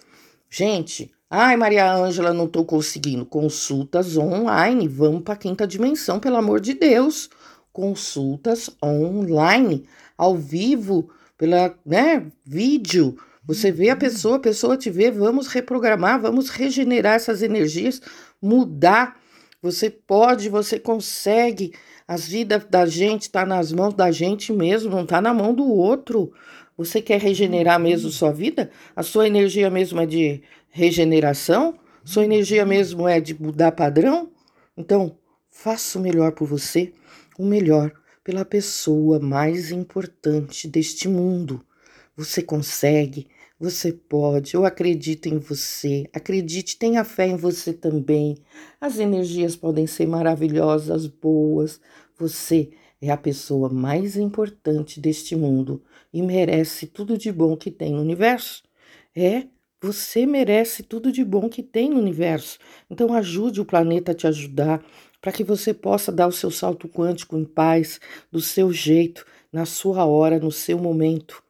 Gente, 0.50 1.12
ai, 1.30 1.58
Maria 1.58 1.92
Ângela, 1.94 2.34
não 2.34 2.46
estou 2.46 2.64
conseguindo. 2.64 3.26
Consultas 3.26 4.16
online. 4.18 4.88
Vamos 4.88 5.24
para 5.24 5.34
a 5.34 5.38
quinta 5.38 5.68
dimensão, 5.68 6.20
pelo 6.20 6.38
amor 6.38 6.60
de 6.60 6.74
Deus. 6.74 7.30
Consultas 7.74 8.70
online, 8.84 9.86
ao 10.18 10.36
vivo, 10.36 11.10
pela, 11.38 11.74
né, 11.86 12.26
vídeo. 12.46 13.18
Você 13.54 13.70
vê 13.70 13.90
a 13.90 13.98
pessoa, 13.98 14.38
a 14.38 14.40
pessoa 14.40 14.78
te 14.78 14.90
vê, 14.90 15.12
vamos 15.12 15.48
reprogramar, 15.48 16.22
vamos 16.22 16.50
regenerar 16.50 17.16
essas 17.16 17.42
energias, 17.42 18.02
mudar. 18.42 19.20
Você 19.62 19.90
pode, 19.90 20.48
você 20.48 20.80
consegue. 20.80 21.74
As 22.08 22.30
vidas 22.30 22.64
da 22.70 22.86
gente 22.86 23.24
está 23.24 23.46
nas 23.46 23.74
mãos 23.74 23.94
da 23.94 24.10
gente 24.10 24.54
mesmo, 24.54 24.92
não 24.92 25.04
está 25.04 25.20
na 25.22 25.34
mão 25.34 25.54
do 25.54 25.66
outro. 25.66 26.32
Você 26.78 27.02
quer 27.02 27.20
regenerar 27.20 27.78
mesmo 27.78 28.10
sua 28.10 28.32
vida? 28.32 28.72
A 28.96 29.04
sua 29.04 29.28
energia 29.28 29.70
mesmo 29.70 30.00
é 30.00 30.06
de 30.06 30.42
regeneração? 30.70 31.78
Sua 32.06 32.24
energia 32.24 32.66
mesmo 32.66 33.06
é 33.06 33.20
de 33.20 33.38
mudar 33.38 33.74
padrão? 33.74 34.32
Então, 34.78 35.18
faça 35.50 36.00
o 36.00 36.02
melhor 36.02 36.32
por 36.32 36.48
você, 36.48 36.94
o 37.38 37.46
melhor 37.46 37.92
pela 38.24 38.46
pessoa 38.46 39.20
mais 39.20 39.72
importante 39.72 40.70
deste 40.70 41.10
mundo. 41.10 41.62
Você 42.16 42.42
consegue, 42.42 43.28
você 43.62 43.94
pode, 43.94 44.56
eu 44.56 44.66
acredito 44.66 45.28
em 45.28 45.38
você. 45.38 46.10
Acredite, 46.12 46.80
tenha 46.80 47.04
fé 47.04 47.28
em 47.28 47.36
você 47.36 47.72
também. 47.72 48.36
As 48.80 48.98
energias 48.98 49.56
podem 49.56 49.86
ser 49.86 50.08
maravilhosas, 50.08 51.06
boas. 51.06 51.80
Você 52.18 52.72
é 53.00 53.12
a 53.12 53.18
pessoa 53.18 53.70
mais 53.70 54.18
importante 54.18 55.00
deste 55.00 55.36
mundo 55.36 55.84
e 56.12 56.24
merece 56.24 56.88
tudo 56.88 57.16
de 57.16 57.32
bom 57.32 57.56
que 57.56 57.70
tem 57.70 57.94
no 57.94 58.02
universo. 58.02 58.64
É, 59.16 59.44
você 59.80 60.26
merece 60.26 60.82
tudo 60.82 61.12
de 61.12 61.24
bom 61.24 61.48
que 61.48 61.62
tem 61.62 61.88
no 61.88 62.00
universo. 62.00 62.58
Então 62.90 63.14
ajude 63.14 63.62
o 63.62 63.66
planeta 63.66 64.12
a 64.12 64.16
te 64.16 64.26
ajudar 64.26 64.84
para 65.22 65.32
que 65.32 65.44
você 65.44 65.72
possa 65.72 66.12
dar 66.12 66.26
o 66.26 66.32
seu 66.32 66.50
salto 66.50 66.90
quântico 66.90 67.38
em 67.38 67.46
paz, 67.46 68.00
do 68.32 68.42
seu 68.42 68.74
jeito, 68.74 69.24
na 69.54 69.68
sua 69.68 70.04
hora, 70.04 70.40
no 70.40 70.52
seu 70.52 70.80
momento. 70.80 71.44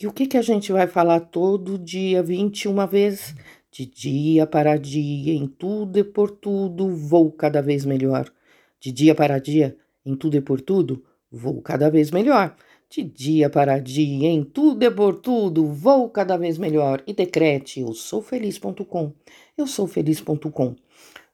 E 0.00 0.06
o 0.06 0.12
que, 0.12 0.26
que 0.26 0.38
a 0.38 0.42
gente 0.42 0.72
vai 0.72 0.86
falar 0.86 1.20
todo 1.20 1.76
dia, 1.76 2.22
21 2.22 2.86
vezes? 2.86 3.34
De 3.70 3.84
dia 3.84 4.46
para 4.46 4.78
dia, 4.78 5.34
em 5.34 5.46
tudo 5.46 5.98
e 5.98 6.02
por 6.02 6.30
tudo, 6.30 6.88
vou 6.88 7.30
cada 7.30 7.60
vez 7.60 7.84
melhor. 7.84 8.32
De 8.80 8.90
dia 8.90 9.14
para 9.14 9.38
dia, 9.38 9.76
em 10.04 10.16
tudo 10.16 10.38
e 10.38 10.40
por 10.40 10.62
tudo, 10.62 11.04
vou 11.30 11.60
cada 11.60 11.90
vez 11.90 12.10
melhor. 12.10 12.56
De 12.88 13.02
dia 13.02 13.50
para 13.50 13.78
dia, 13.78 14.30
em 14.30 14.42
tudo 14.42 14.82
e 14.82 14.90
por 14.90 15.18
tudo, 15.18 15.66
vou 15.66 16.08
cada 16.08 16.38
vez 16.38 16.56
melhor. 16.56 17.02
E 17.06 17.12
decrete, 17.12 17.80
eu 17.80 17.92
sou 17.92 18.22
feliz.com. 18.22 19.12
Eu 19.54 19.66
sou 19.66 19.86
feliz.com. 19.86 20.76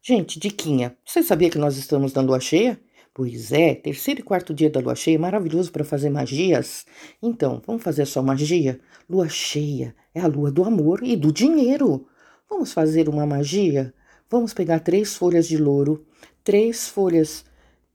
Gente, 0.02 0.40
diquinha, 0.40 0.96
você 1.04 1.23
sabia 1.23 1.50
que 1.50 1.58
nós 1.58 1.76
estamos 1.76 2.12
na 2.12 2.20
lua 2.20 2.40
cheia? 2.40 2.80
Pois 3.16 3.50
é, 3.50 3.75
terceiro 3.75 4.20
e 4.20 4.23
quarto 4.23 4.52
dia 4.52 4.68
da 4.68 4.78
lua 4.78 4.94
cheia, 4.94 5.18
maravilhoso 5.18 5.73
para 5.73 5.82
fazer 5.82 6.11
magias. 6.11 6.85
Então, 7.23 7.62
vamos 7.66 7.82
fazer 7.82 8.04
só 8.04 8.23
magia? 8.23 8.78
Lua 9.08 9.26
cheia 9.26 9.96
é 10.14 10.20
a 10.20 10.26
lua 10.26 10.52
do 10.52 10.62
amor 10.62 11.02
e 11.02 11.16
do 11.16 11.32
dinheiro. 11.32 12.06
Vamos 12.46 12.75
fazer 12.75 13.08
uma 13.08 13.25
magia? 13.25 13.94
Vamos 14.28 14.52
pegar 14.52 14.80
três 14.80 15.16
folhas 15.16 15.49
de 15.49 15.56
louro, 15.56 16.04
três 16.44 16.90
folhas 16.90 17.42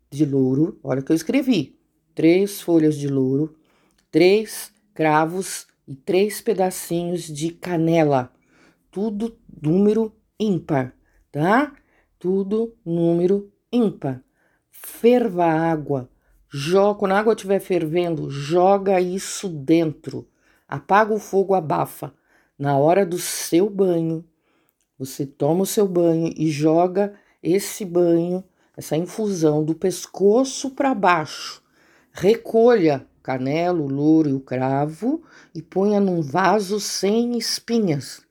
de 0.09 0.25
louro, 0.25 0.79
olha 0.83 1.03
que 1.03 1.11
eu 1.11 1.15
escrevi, 1.15 1.79
três 2.15 2.59
folhas 2.59 2.97
de 2.97 3.07
louro, 3.07 3.55
três 4.09 4.73
cravos 4.91 5.67
e 5.87 5.95
três 5.95 6.41
pedacinhos 6.41 7.27
de 7.27 7.51
canela, 7.51 8.33
tudo 8.89 9.37
número 9.61 10.15
ímpar, 10.39 10.95
tá? 11.31 11.75
Tudo 12.17 12.75
número 12.83 13.53
ímpar 13.71 14.23
ferva 14.83 15.45
a 15.45 15.71
água. 15.71 16.09
Joga, 16.50 17.00
quando 17.00 17.11
a 17.13 17.19
água 17.19 17.33
estiver 17.33 17.59
fervendo, 17.59 18.29
joga 18.29 19.00
isso 19.00 19.47
dentro. 19.47 20.27
Apaga 20.67 21.13
o 21.13 21.19
fogo, 21.19 21.53
abafa. 21.53 22.13
Na 22.57 22.77
hora 22.77 23.05
do 23.05 23.17
seu 23.17 23.69
banho, 23.69 24.25
você 24.97 25.25
toma 25.25 25.63
o 25.63 25.65
seu 25.65 25.88
banho 25.88 26.33
e 26.35 26.50
joga 26.50 27.13
esse 27.41 27.85
banho, 27.85 28.43
essa 28.75 28.97
infusão 28.97 29.63
do 29.63 29.73
pescoço 29.73 30.71
para 30.71 30.93
baixo. 30.93 31.61
Recolha 32.11 33.07
canelo, 33.23 33.88
louro 33.88 34.29
e 34.29 34.33
o 34.33 34.39
cravo 34.39 35.23
e 35.53 35.61
ponha 35.61 36.00
num 36.00 36.21
vaso 36.21 36.79
sem 36.79 37.38
espinhas, 37.38 38.21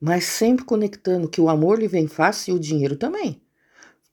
mas 0.00 0.24
sempre 0.24 0.64
conectando 0.64 1.28
que 1.28 1.40
o 1.40 1.48
amor 1.48 1.78
lhe 1.78 1.88
vem 1.88 2.06
fácil 2.06 2.54
e 2.54 2.56
o 2.56 2.60
dinheiro 2.60 2.96
também. 2.96 3.40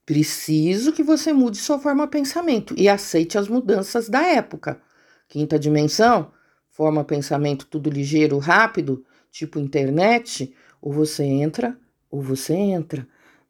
Preciso 0.06 0.92
que 0.92 1.02
você 1.02 1.32
mude 1.32 1.56
sua 1.56 1.78
forma 1.78 2.04
de 2.04 2.10
pensamento 2.10 2.74
e 2.76 2.88
aceite 2.88 3.38
as 3.38 3.48
mudanças 3.48 4.08
da 4.08 4.22
época. 4.22 4.80
Quinta 5.28 5.58
dimensão, 5.58 6.30
forma 6.70 7.02
pensamento 7.04 7.66
tudo 7.66 7.88
ligeiro, 7.88 8.38
rápido, 8.38 9.04
tipo 9.30 9.58
internet, 9.58 10.54
ou 10.80 10.92
você 10.92 11.24
entra 11.24 11.78
ou 12.10 12.20
você 12.20 12.54
entra, 12.54 13.06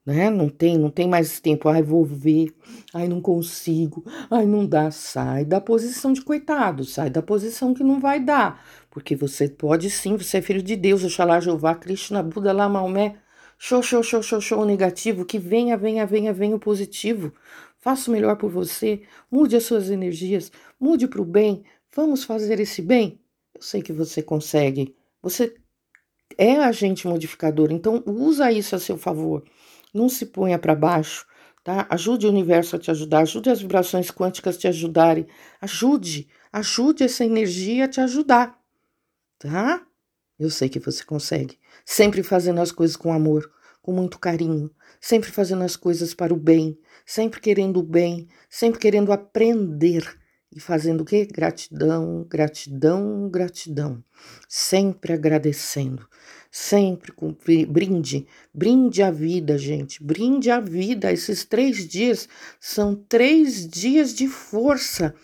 né? 0.06 0.30
Não 0.30 0.48
tem, 0.48 0.78
não 0.78 0.90
tem 0.90 1.08
mais 1.08 1.40
tempo, 1.40 1.68
ai 1.68 1.82
vou 1.82 2.04
ver, 2.04 2.54
ai 2.94 3.08
não 3.08 3.20
consigo, 3.20 4.04
ai 4.30 4.46
não 4.46 4.64
dá, 4.64 4.90
sai 4.90 5.44
da 5.44 5.60
posição 5.60 6.12
de 6.12 6.22
coitado, 6.22 6.84
sai 6.84 7.10
da 7.10 7.20
posição 7.20 7.74
que 7.74 7.82
não 7.82 8.00
vai 8.00 8.20
dar, 8.20 8.64
porque 8.90 9.16
você 9.16 9.48
pode 9.48 9.90
sim, 9.90 10.16
você 10.16 10.38
é 10.38 10.42
filho 10.42 10.62
de 10.62 10.76
Deus, 10.76 11.04
Oxalá, 11.04 11.40
Jeová, 11.40 11.74
Krishna, 11.74 12.22
Buda, 12.22 12.52
lá, 12.52 12.68
Maomé, 12.68 13.16
Show, 13.66 13.82
show, 13.82 14.02
show, 14.02 14.22
show, 14.22 14.42
show 14.42 14.66
negativo, 14.66 15.24
que 15.24 15.38
venha, 15.38 15.74
venha, 15.74 16.04
venha, 16.04 16.34
venha 16.34 16.54
o 16.54 16.60
positivo. 16.60 17.32
Faça 17.80 18.10
o 18.10 18.12
melhor 18.12 18.36
por 18.36 18.50
você, 18.50 19.00
mude 19.30 19.56
as 19.56 19.64
suas 19.64 19.88
energias, 19.88 20.52
mude 20.78 21.08
para 21.08 21.22
o 21.22 21.24
bem. 21.24 21.64
Vamos 21.96 22.24
fazer 22.24 22.60
esse 22.60 22.82
bem? 22.82 23.18
Eu 23.54 23.62
sei 23.62 23.80
que 23.80 23.90
você 23.90 24.22
consegue. 24.22 24.94
Você 25.22 25.54
é 26.36 26.56
agente 26.56 27.08
modificador, 27.08 27.72
então 27.72 28.04
usa 28.04 28.52
isso 28.52 28.76
a 28.76 28.78
seu 28.78 28.98
favor. 28.98 29.42
Não 29.94 30.10
se 30.10 30.26
ponha 30.26 30.58
para 30.58 30.74
baixo, 30.74 31.26
tá? 31.64 31.86
Ajude 31.88 32.26
o 32.26 32.28
universo 32.28 32.76
a 32.76 32.78
te 32.78 32.90
ajudar, 32.90 33.20
ajude 33.20 33.48
as 33.48 33.62
vibrações 33.62 34.10
quânticas 34.10 34.56
a 34.56 34.58
te 34.58 34.68
ajudarem. 34.68 35.26
Ajude, 35.58 36.28
ajude 36.52 37.04
essa 37.04 37.24
energia 37.24 37.86
a 37.86 37.88
te 37.88 38.02
ajudar, 38.02 38.60
tá? 39.38 39.86
Eu 40.38 40.50
sei 40.50 40.68
que 40.68 40.80
você 40.80 41.04
consegue. 41.04 41.58
Sempre 41.84 42.22
fazendo 42.22 42.60
as 42.60 42.72
coisas 42.72 42.96
com 42.96 43.12
amor, 43.12 43.50
com 43.80 43.92
muito 43.92 44.18
carinho, 44.18 44.70
sempre 45.00 45.30
fazendo 45.30 45.62
as 45.62 45.76
coisas 45.76 46.14
para 46.14 46.32
o 46.32 46.36
bem, 46.36 46.78
sempre 47.04 47.40
querendo 47.40 47.78
o 47.78 47.82
bem, 47.82 48.26
sempre 48.48 48.80
querendo 48.80 49.12
aprender 49.12 50.18
e 50.50 50.58
fazendo 50.58 51.02
o 51.02 51.04
quê? 51.04 51.26
Gratidão, 51.30 52.26
gratidão, 52.28 53.28
gratidão. 53.28 54.02
Sempre 54.48 55.12
agradecendo, 55.12 56.08
sempre 56.50 57.12
com 57.12 57.36
brinde, 57.68 58.26
brinde 58.54 59.02
a 59.02 59.10
vida, 59.10 59.58
gente, 59.58 60.02
brinde 60.02 60.50
a 60.50 60.60
vida. 60.60 61.12
Esses 61.12 61.44
três 61.44 61.86
dias 61.86 62.28
são 62.58 62.94
três 62.94 63.68
dias 63.68 64.14
de 64.14 64.28
força. 64.28 65.14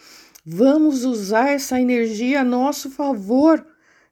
Vamos 0.44 1.04
usar 1.04 1.50
essa 1.50 1.80
energia 1.80 2.40
a 2.40 2.44
nosso 2.44 2.90
favor 2.90 3.64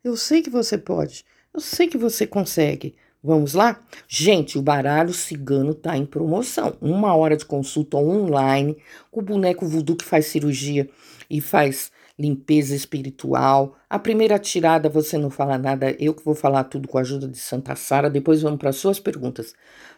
eu 0.05 0.17
sei 0.17 0.43
que 0.43 0.51
você 0.51 0.79
pode. 0.79 1.25
Eu 1.53 1.61
sei 1.61 1.89
que 1.89 1.99
você 1.99 2.27
consegue. 2.27 2.95
Vamos 3.23 3.55
lá? 3.55 3.81
Gente, 4.07 4.57
o 4.57 4.63
baralho 4.63 5.13
cigano 5.13 5.75
tá 5.75 5.97
em 5.97 6.07
promoção. 6.07 6.77
Uma 6.81 7.17
hora 7.17 7.37
de 7.37 7.45
consulta 7.45 7.97
online 7.97 8.77
com 9.11 9.21
o 9.21 9.25
boneco 9.25 9.67
voodoo 9.67 9.97
que 9.97 10.05
faz 10.05 10.27
cirurgia 10.27 10.89
e 11.29 11.41
faz 11.41 11.91
limpeza 12.17 12.77
espiritual. 12.77 13.77
A 13.91 13.99
primeira 13.99 14.39
tirada 14.39 14.89
você 14.89 15.19
não 15.19 15.31
fala 15.31 15.59
nada, 15.59 15.95
eu 15.99 16.15
que 16.15 16.25
vou 16.25 16.35
falar 16.35 16.65
tudo 16.65 16.87
com 16.87 16.99
a 16.99 17.01
ajuda 17.01 17.27
de 17.27 17.39
Santa 17.39 17.75
Sara. 17.75 18.09
Depois 18.09 18.43
vamos 18.43 18.59
para 18.59 18.73
suas 18.73 19.01
perguntas. 19.01 19.53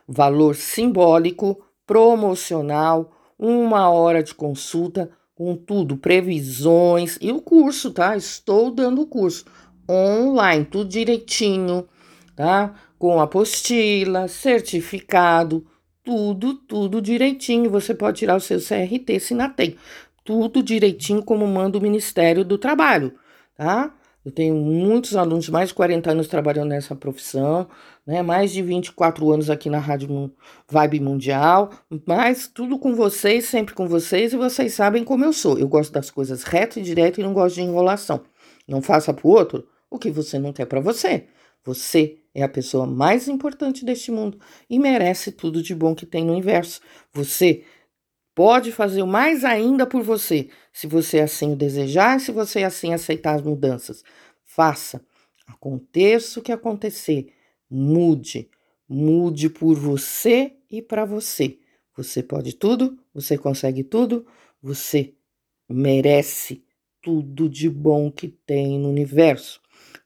Valor 0.08 0.56
simbólico, 0.56 1.62
promocional, 1.86 3.12
uma 3.38 3.90
hora 3.90 4.22
de 4.22 4.34
consulta 4.34 5.10
com 5.34 5.56
tudo, 5.56 5.96
previsões 5.96 7.18
e 7.20 7.32
o 7.32 7.40
curso, 7.40 7.90
tá? 7.90 8.16
Estou 8.16 8.70
dando 8.70 9.02
o 9.02 9.06
curso 9.06 9.44
online, 9.90 10.64
tudo 10.64 10.88
direitinho, 10.88 11.88
tá? 12.36 12.74
Com 12.98 13.20
apostila, 13.20 14.28
certificado, 14.28 15.66
tudo, 16.04 16.54
tudo 16.54 17.02
direitinho. 17.02 17.70
Você 17.70 17.94
pode 17.94 18.18
tirar 18.18 18.36
o 18.36 18.40
seu 18.40 18.58
CRT 18.58 19.20
se 19.20 19.34
não 19.34 19.50
tem. 19.50 19.76
Tudo 20.24 20.62
direitinho 20.62 21.22
como 21.22 21.46
manda 21.46 21.78
o 21.78 21.80
Ministério 21.80 22.44
do 22.44 22.58
Trabalho, 22.58 23.14
tá? 23.56 23.94
Eu 24.22 24.30
tenho 24.30 24.54
muitos 24.54 25.16
alunos, 25.16 25.48
mais 25.48 25.70
de 25.70 25.74
40 25.74 26.10
anos 26.10 26.28
trabalhando 26.28 26.68
nessa 26.68 26.94
profissão, 26.94 27.66
né? 28.06 28.22
Mais 28.22 28.52
de 28.52 28.60
24 28.60 29.30
anos 29.32 29.48
aqui 29.48 29.70
na 29.70 29.78
Rádio 29.78 30.30
Vibe 30.68 31.00
Mundial, 31.00 31.70
mas 32.06 32.46
tudo 32.46 32.78
com 32.78 32.94
vocês, 32.94 33.46
sempre 33.46 33.74
com 33.74 33.88
vocês, 33.88 34.34
e 34.34 34.36
vocês 34.36 34.74
sabem 34.74 35.04
como 35.04 35.24
eu 35.24 35.32
sou. 35.32 35.58
Eu 35.58 35.66
gosto 35.66 35.90
das 35.90 36.10
coisas 36.10 36.42
reto 36.42 36.78
e 36.78 36.82
direto 36.82 37.18
e 37.18 37.22
não 37.22 37.32
gosto 37.32 37.54
de 37.54 37.62
enrolação. 37.62 38.20
Não 38.68 38.82
faça 38.82 39.12
pro 39.14 39.28
outro 39.28 39.66
o 39.90 39.98
que 39.98 40.10
você 40.10 40.38
não 40.38 40.52
quer 40.52 40.66
para 40.66 40.80
você. 40.80 41.26
Você 41.64 42.18
é 42.34 42.42
a 42.42 42.48
pessoa 42.48 42.86
mais 42.86 43.28
importante 43.28 43.84
deste 43.84 44.10
mundo 44.10 44.38
e 44.68 44.78
merece 44.78 45.32
tudo 45.32 45.62
de 45.62 45.74
bom 45.74 45.94
que 45.94 46.06
tem 46.06 46.24
no 46.24 46.32
universo. 46.32 46.80
Você 47.12 47.64
pode 48.34 48.72
fazer 48.72 49.04
mais 49.04 49.44
ainda 49.44 49.86
por 49.86 50.02
você, 50.02 50.48
se 50.72 50.86
você 50.86 51.20
assim 51.20 51.52
o 51.52 51.56
desejar 51.56 52.20
se 52.20 52.32
você 52.32 52.62
assim 52.62 52.94
aceitar 52.94 53.34
as 53.34 53.42
mudanças. 53.42 54.02
Faça. 54.44 55.04
Aconteça 55.46 56.40
o 56.40 56.42
que 56.42 56.52
acontecer, 56.52 57.32
mude. 57.68 58.48
Mude 58.88 59.50
por 59.50 59.74
você 59.74 60.56
e 60.70 60.80
para 60.80 61.04
você. 61.04 61.58
Você 61.96 62.22
pode 62.22 62.54
tudo, 62.54 62.98
você 63.12 63.36
consegue 63.36 63.84
tudo, 63.84 64.26
você 64.62 65.14
merece 65.68 66.64
tudo 67.02 67.48
de 67.48 67.68
bom 67.68 68.10
que 68.10 68.28
tem 68.28 68.78
no 68.78 68.88
universo. 68.88 69.60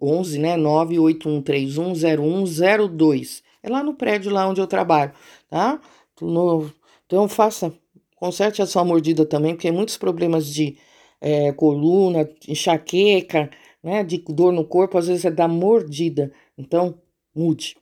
11, 0.00 0.38
né? 0.38 0.56
981310102. 0.56 3.42
É 3.62 3.68
lá 3.68 3.82
no 3.82 3.92
prédio 3.92 4.32
lá 4.32 4.48
onde 4.48 4.62
eu 4.62 4.66
trabalho, 4.66 5.12
tá? 5.50 5.78
No, 6.22 6.70
então 7.06 7.28
faça, 7.28 7.70
conserte 8.16 8.62
a 8.62 8.66
sua 8.66 8.82
mordida 8.82 9.26
também, 9.26 9.54
porque 9.54 9.70
muitos 9.70 9.98
problemas 9.98 10.46
de 10.46 10.78
é, 11.20 11.52
coluna, 11.52 12.26
enxaqueca, 12.48 13.50
né, 13.82 14.04
de 14.04 14.18
dor 14.18 14.52
no 14.52 14.64
corpo, 14.64 14.96
às 14.96 15.08
vezes 15.08 15.24
é 15.24 15.30
da 15.30 15.48
mordida. 15.48 16.32
Então, 16.56 16.94
mude. 17.34 17.76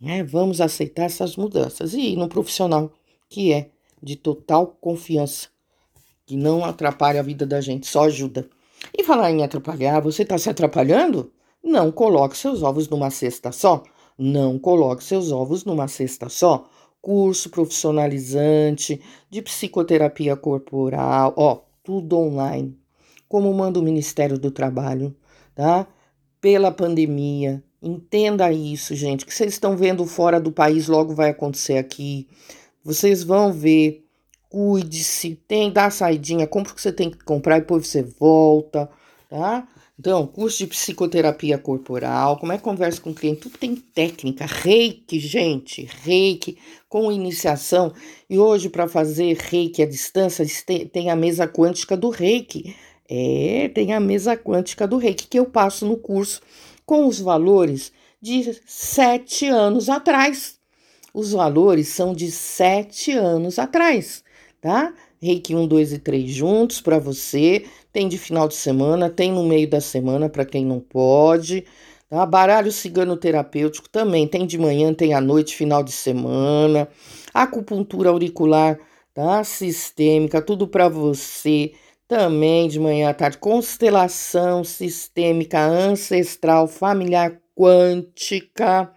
Né? 0.00 0.22
Vamos 0.22 0.60
aceitar 0.60 1.04
essas 1.04 1.36
mudanças. 1.36 1.94
E 1.94 2.12
ir 2.12 2.16
no 2.16 2.28
profissional 2.28 2.92
que 3.28 3.52
é 3.52 3.70
de 4.02 4.16
total 4.16 4.66
confiança, 4.80 5.48
que 6.26 6.36
não 6.36 6.64
atrapalha 6.64 7.20
a 7.20 7.22
vida 7.22 7.46
da 7.46 7.60
gente, 7.60 7.86
só 7.86 8.04
ajuda. 8.04 8.48
E 8.96 9.02
falar 9.02 9.30
em 9.30 9.42
atrapalhar, 9.42 10.00
você 10.00 10.22
está 10.22 10.36
se 10.38 10.50
atrapalhando? 10.50 11.32
Não 11.62 11.90
coloque 11.90 12.36
seus 12.36 12.62
ovos 12.62 12.88
numa 12.88 13.10
cesta 13.10 13.50
só. 13.50 13.82
Não 14.18 14.58
coloque 14.58 15.02
seus 15.02 15.32
ovos 15.32 15.64
numa 15.64 15.88
cesta 15.88 16.28
só. 16.28 16.68
Curso 17.00 17.50
profissionalizante 17.50 19.00
de 19.30 19.42
psicoterapia 19.42 20.36
corporal, 20.36 21.34
ó, 21.36 21.60
tudo 21.82 22.18
online. 22.18 22.76
Como 23.28 23.52
manda 23.52 23.78
o 23.78 23.82
Ministério 23.82 24.38
do 24.38 24.50
Trabalho, 24.50 25.14
tá? 25.56 25.88
Pela 26.40 26.70
pandemia. 26.70 27.64
Entenda 27.82 28.52
isso, 28.52 28.94
gente. 28.94 29.24
O 29.24 29.26
que 29.26 29.34
vocês 29.34 29.54
estão 29.54 29.76
vendo 29.76 30.04
fora 30.06 30.38
do 30.38 30.52
país 30.52 30.86
logo 30.86 31.14
vai 31.14 31.30
acontecer 31.30 31.78
aqui. 31.78 32.28
Vocês 32.84 33.24
vão 33.24 33.52
ver. 33.52 34.04
Cuide-se, 34.48 35.34
tem, 35.48 35.72
dá 35.72 35.86
a 35.86 35.90
saidinha, 35.90 36.46
compra 36.46 36.72
o 36.72 36.74
que 36.76 36.80
você 36.80 36.92
tem 36.92 37.10
que 37.10 37.18
comprar 37.24 37.56
e 37.56 37.60
depois 37.60 37.86
você 37.86 38.02
volta, 38.02 38.88
tá? 39.28 39.66
Então, 39.98 40.26
curso 40.26 40.58
de 40.58 40.68
psicoterapia 40.68 41.58
corporal, 41.58 42.38
como 42.38 42.52
é 42.52 42.58
que 42.58 42.62
conversa 42.62 43.00
com 43.00 43.10
o 43.10 43.14
cliente, 43.14 43.40
tudo 43.40 43.58
tem 43.58 43.74
técnica, 43.74 44.46
reiki, 44.46 45.18
gente, 45.18 45.88
reiki, 46.04 46.58
com 46.88 47.10
iniciação. 47.10 47.92
E 48.30 48.38
hoje, 48.38 48.68
para 48.68 48.86
fazer 48.86 49.36
reiki 49.36 49.82
à 49.82 49.86
distância, 49.86 50.46
tem 50.92 51.10
a 51.10 51.16
mesa 51.16 51.48
quântica 51.48 51.96
do 51.96 52.10
reiki. 52.10 52.76
É, 53.08 53.70
tem 53.74 53.92
a 53.92 54.00
mesa 54.00 54.36
quântica 54.36 54.86
do 54.86 54.96
reiki 54.96 55.26
que 55.28 55.38
eu 55.38 55.46
passo 55.46 55.86
no 55.86 55.96
curso 55.96 56.40
com 56.84 57.06
os 57.06 57.20
valores 57.20 57.92
de 58.20 58.60
sete 58.66 59.46
anos 59.46 59.88
atrás. 59.88 60.56
Os 61.14 61.32
valores 61.32 61.88
são 61.88 62.12
de 62.12 62.30
sete 62.30 63.12
anos 63.12 63.58
atrás, 63.58 64.22
tá? 64.60 64.92
Reiki 65.20 65.54
1, 65.54 65.66
2 65.66 65.92
e 65.94 65.98
3 65.98 66.30
juntos 66.30 66.80
para 66.80 66.98
você. 66.98 67.64
Tem 67.92 68.08
de 68.08 68.18
final 68.18 68.46
de 68.46 68.54
semana, 68.54 69.08
tem 69.08 69.32
no 69.32 69.44
meio 69.44 69.68
da 69.68 69.80
semana 69.80 70.28
para 70.28 70.44
quem 70.44 70.64
não 70.64 70.80
pode. 70.80 71.64
Tá? 72.08 72.24
Baralho 72.26 72.70
cigano 72.70 73.16
terapêutico 73.16 73.88
também 73.88 74.28
tem 74.28 74.46
de 74.46 74.58
manhã, 74.58 74.92
tem 74.92 75.14
à 75.14 75.20
noite, 75.20 75.56
final 75.56 75.82
de 75.82 75.92
semana. 75.92 76.88
Acupuntura 77.32 78.10
auricular, 78.10 78.78
tá? 79.14 79.42
Sistêmica, 79.42 80.42
tudo 80.42 80.68
para 80.68 80.88
você 80.88 81.72
também 82.08 82.68
de 82.68 82.78
manhã 82.78 83.10
à 83.10 83.14
tarde, 83.14 83.38
constelação 83.38 84.62
sistêmica 84.62 85.60
ancestral 85.60 86.68
familiar 86.68 87.40
quântica 87.54 88.90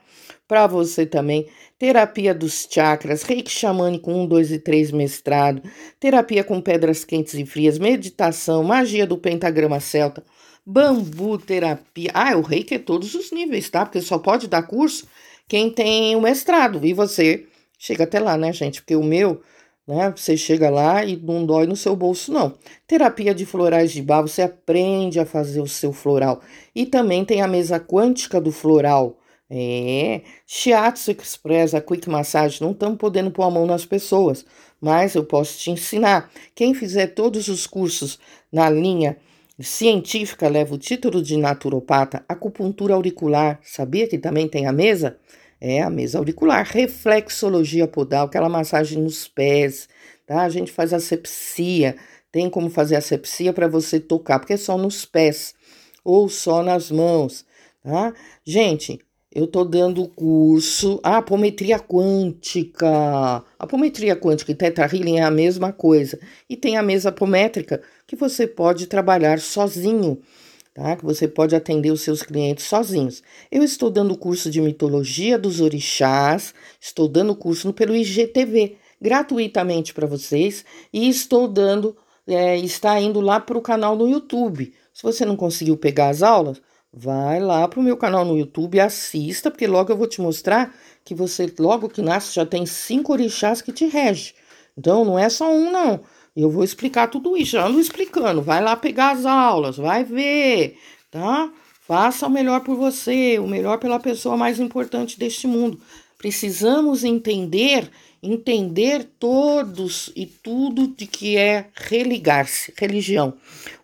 para 0.48 0.68
você 0.68 1.06
também. 1.06 1.48
Terapia 1.78 2.34
dos 2.34 2.68
chakras, 2.70 3.24
reiki 3.24 3.50
xamânico 3.50 4.12
1, 4.12 4.28
2 4.28 4.52
e 4.52 4.60
3 4.60 4.92
mestrado, 4.92 5.62
terapia 6.00 6.44
com 6.44 6.60
pedras 6.60 7.06
quentes 7.06 7.34
e 7.36 7.46
frias, 7.46 7.80
meditação, 7.80 8.64
magia 8.64 9.08
do 9.08 9.18
pentagrama 9.18 9.80
celta, 9.80 10.24
bambu 10.66 11.38
terapia. 11.38 12.12
Ah, 12.14 12.36
o 12.36 12.42
reiki 12.42 12.76
é 12.76 12.80
todos 12.80 13.16
os 13.16 13.32
níveis, 13.32 13.70
tá? 13.70 13.86
Porque 13.86 14.02
só 14.02 14.20
pode 14.20 14.48
dar 14.48 14.64
curso 14.64 15.08
quem 15.48 15.72
tem 15.72 16.16
o 16.16 16.22
mestrado. 16.22 16.86
E 16.86 16.94
você 16.94 17.46
chega 17.78 18.04
até 18.04 18.20
lá, 18.20 18.38
né, 18.38 18.52
gente? 18.52 18.82
Porque 18.82 18.96
o 18.96 19.04
meu 19.04 19.42
né? 19.90 20.14
Você 20.16 20.38
chega 20.38 20.70
lá 20.70 21.04
e 21.04 21.18
não 21.18 21.44
dói 21.44 21.66
no 21.66 21.76
seu 21.76 21.96
bolso, 21.96 22.32
não. 22.32 22.54
Terapia 22.86 23.34
de 23.34 23.44
florais 23.44 23.92
de 23.92 24.04
bar, 24.04 24.22
você 24.22 24.44
aprende 24.44 25.20
a 25.20 25.26
fazer 25.26 25.62
o 25.62 25.68
seu 25.68 25.92
floral. 25.92 26.42
E 26.76 26.86
também 26.86 27.26
tem 27.26 27.42
a 27.42 27.48
mesa 27.48 27.80
quântica 27.80 28.40
do 28.40 28.52
floral. 28.52 29.18
É, 29.50 30.22
Shiatsu 30.46 31.10
Express, 31.10 31.74
a 31.74 31.82
Quick 31.82 32.08
Massage, 32.08 32.62
não 32.62 32.70
estamos 32.70 33.00
podendo 33.00 33.32
pôr 33.32 33.42
a 33.42 33.50
mão 33.50 33.66
nas 33.66 33.84
pessoas, 33.84 34.46
mas 34.80 35.16
eu 35.16 35.24
posso 35.24 35.58
te 35.58 35.72
ensinar. 35.72 36.30
Quem 36.54 36.76
fizer 36.76 37.08
todos 37.08 37.48
os 37.48 37.66
cursos 37.66 38.20
na 38.52 38.70
linha 38.70 39.18
científica 39.60 40.48
leva 40.48 40.76
o 40.76 40.78
título 40.78 41.20
de 41.20 41.36
naturopata, 41.36 42.24
acupuntura 42.30 42.94
auricular, 42.94 43.60
sabia 43.64 44.08
que 44.08 44.20
também 44.20 44.48
tem 44.48 44.68
a 44.68 44.72
mesa? 44.72 45.18
É 45.62 45.82
a 45.82 45.90
mesa 45.90 46.18
auricular, 46.18 46.66
reflexologia 46.66 47.88
podal, 47.88 48.28
aquela 48.28 48.48
massagem 48.48 49.02
nos 49.02 49.28
pés, 49.28 49.90
tá? 50.26 50.44
A 50.44 50.50
gente 50.50 50.72
faz 50.72 50.94
asepsia, 50.94 51.98
tem 52.32 52.50
como 52.50 52.70
fazer 52.70 52.96
asepsia 52.96 53.52
para 53.52 53.68
você 53.68 54.00
tocar, 54.00 54.40
porque 54.40 54.54
é 54.54 54.58
só 54.58 54.78
nos 54.78 55.06
pés 55.06 55.54
ou 56.04 56.30
só 56.30 56.64
nas 56.64 56.90
mãos, 56.90 57.46
tá? 57.84 58.14
Gente, 58.46 59.00
eu 59.32 59.46
tô 59.46 59.64
dando 59.64 60.08
curso, 60.08 61.00
ah, 61.04 61.18
apometria 61.18 61.78
quântica. 61.78 62.88
A 62.90 63.44
apometria 63.60 64.16
quântica 64.16 64.52
e 64.52 64.56
Teta 64.56 64.82
Healing 64.84 65.20
é 65.20 65.24
a 65.24 65.30
mesma 65.30 65.72
coisa. 65.72 66.20
E 66.50 66.58
tem 66.58 66.78
a 66.78 66.82
mesa 66.82 67.10
apométrica 67.10 67.80
que 68.08 68.16
você 68.16 68.48
pode 68.48 68.88
trabalhar 68.88 69.40
sozinho 69.40 70.20
tá? 70.80 70.96
Que 70.96 71.04
você 71.04 71.28
pode 71.28 71.54
atender 71.56 71.92
os 71.92 72.02
seus 72.02 72.24
clientes 72.24 72.66
sozinhos. 72.66 73.22
Eu 73.52 73.62
estou 73.64 73.90
dando 73.90 74.18
curso 74.18 74.50
de 74.50 74.62
mitologia 74.62 75.38
dos 75.38 75.60
orixás, 75.60 76.54
estou 76.80 77.08
dando 77.10 77.36
curso 77.36 77.74
pelo 77.74 77.96
IGTV 77.96 78.78
gratuitamente 79.02 79.94
para 79.94 80.08
vocês 80.08 80.66
e 80.92 81.10
estou 81.10 81.48
dando, 81.48 81.96
é, 82.26 82.58
está 82.58 83.00
indo 83.00 83.20
lá 83.20 83.40
para 83.40 83.58
o 83.58 83.62
canal 83.62 83.96
no 83.96 84.08
YouTube. 84.08 84.74
Se 84.94 85.04
você 85.04 85.26
não 85.26 85.36
conseguiu 85.36 85.78
pegar 85.78 86.10
as 86.10 86.24
aulas, 86.24 86.62
vai 86.94 87.40
lá 87.40 87.68
para 87.68 87.80
o 87.80 87.84
meu 87.84 87.98
canal 87.98 88.24
no 88.24 88.38
YouTube 88.38 88.80
assista, 88.80 89.52
porque 89.52 89.68
logo 89.68 89.92
eu 89.92 89.98
vou 89.98 90.08
te 90.08 90.22
mostrar 90.22 90.74
que 91.04 91.14
você, 91.14 91.54
logo 91.60 91.90
que 91.90 92.02
nasce, 92.02 92.36
já 92.36 92.46
tem 92.46 92.66
cinco 92.66 93.12
orixás 93.14 93.62
que 93.62 93.72
te 93.72 93.86
regem. 93.86 94.34
Então, 94.78 95.04
não 95.04 95.20
é 95.20 95.28
só 95.30 95.52
um, 95.52 95.72
não. 95.72 96.02
Eu 96.36 96.50
vou 96.50 96.64
explicar 96.64 97.08
tudo 97.08 97.36
isso, 97.36 97.52
já 97.52 97.66
ando 97.66 97.80
explicando. 97.80 98.42
Vai 98.42 98.64
lá 98.64 98.76
pegar 98.76 99.12
as 99.12 99.26
aulas, 99.26 99.78
vai 99.78 100.04
ver, 100.04 100.78
tá? 101.12 101.52
Faça 101.90 102.28
o 102.28 102.30
melhor 102.30 102.62
por 102.62 102.76
você, 102.76 103.40
o 103.40 103.48
melhor 103.48 103.80
pela 103.80 104.00
pessoa 104.00 104.38
mais 104.38 104.60
importante 104.60 105.18
deste 105.18 105.48
mundo. 105.48 105.82
precisamos 106.18 107.04
entender, 107.04 107.90
entender 108.22 109.10
todos 109.18 110.12
e 110.16 110.26
tudo 110.26 110.88
de 110.88 111.08
que 111.08 111.38
é 111.38 111.68
religar-se, 111.74 112.74
religião. 112.78 113.34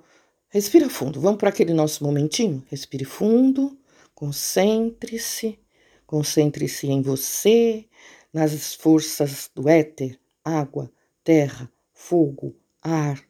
respira 0.48 0.90
fundo. 0.90 1.20
Vamos 1.20 1.38
para 1.38 1.48
aquele 1.48 1.72
nosso 1.72 2.04
momentinho? 2.04 2.64
Respire 2.68 3.04
fundo, 3.04 3.78
concentre-se, 4.14 5.58
concentre-se 6.06 6.88
em 6.88 7.00
você, 7.00 7.86
nas 8.34 8.74
forças 8.74 9.48
do 9.54 9.68
éter, 9.68 10.18
água, 10.44 10.90
terra, 11.22 11.70
fogo, 11.94 12.54
ar 12.82 13.24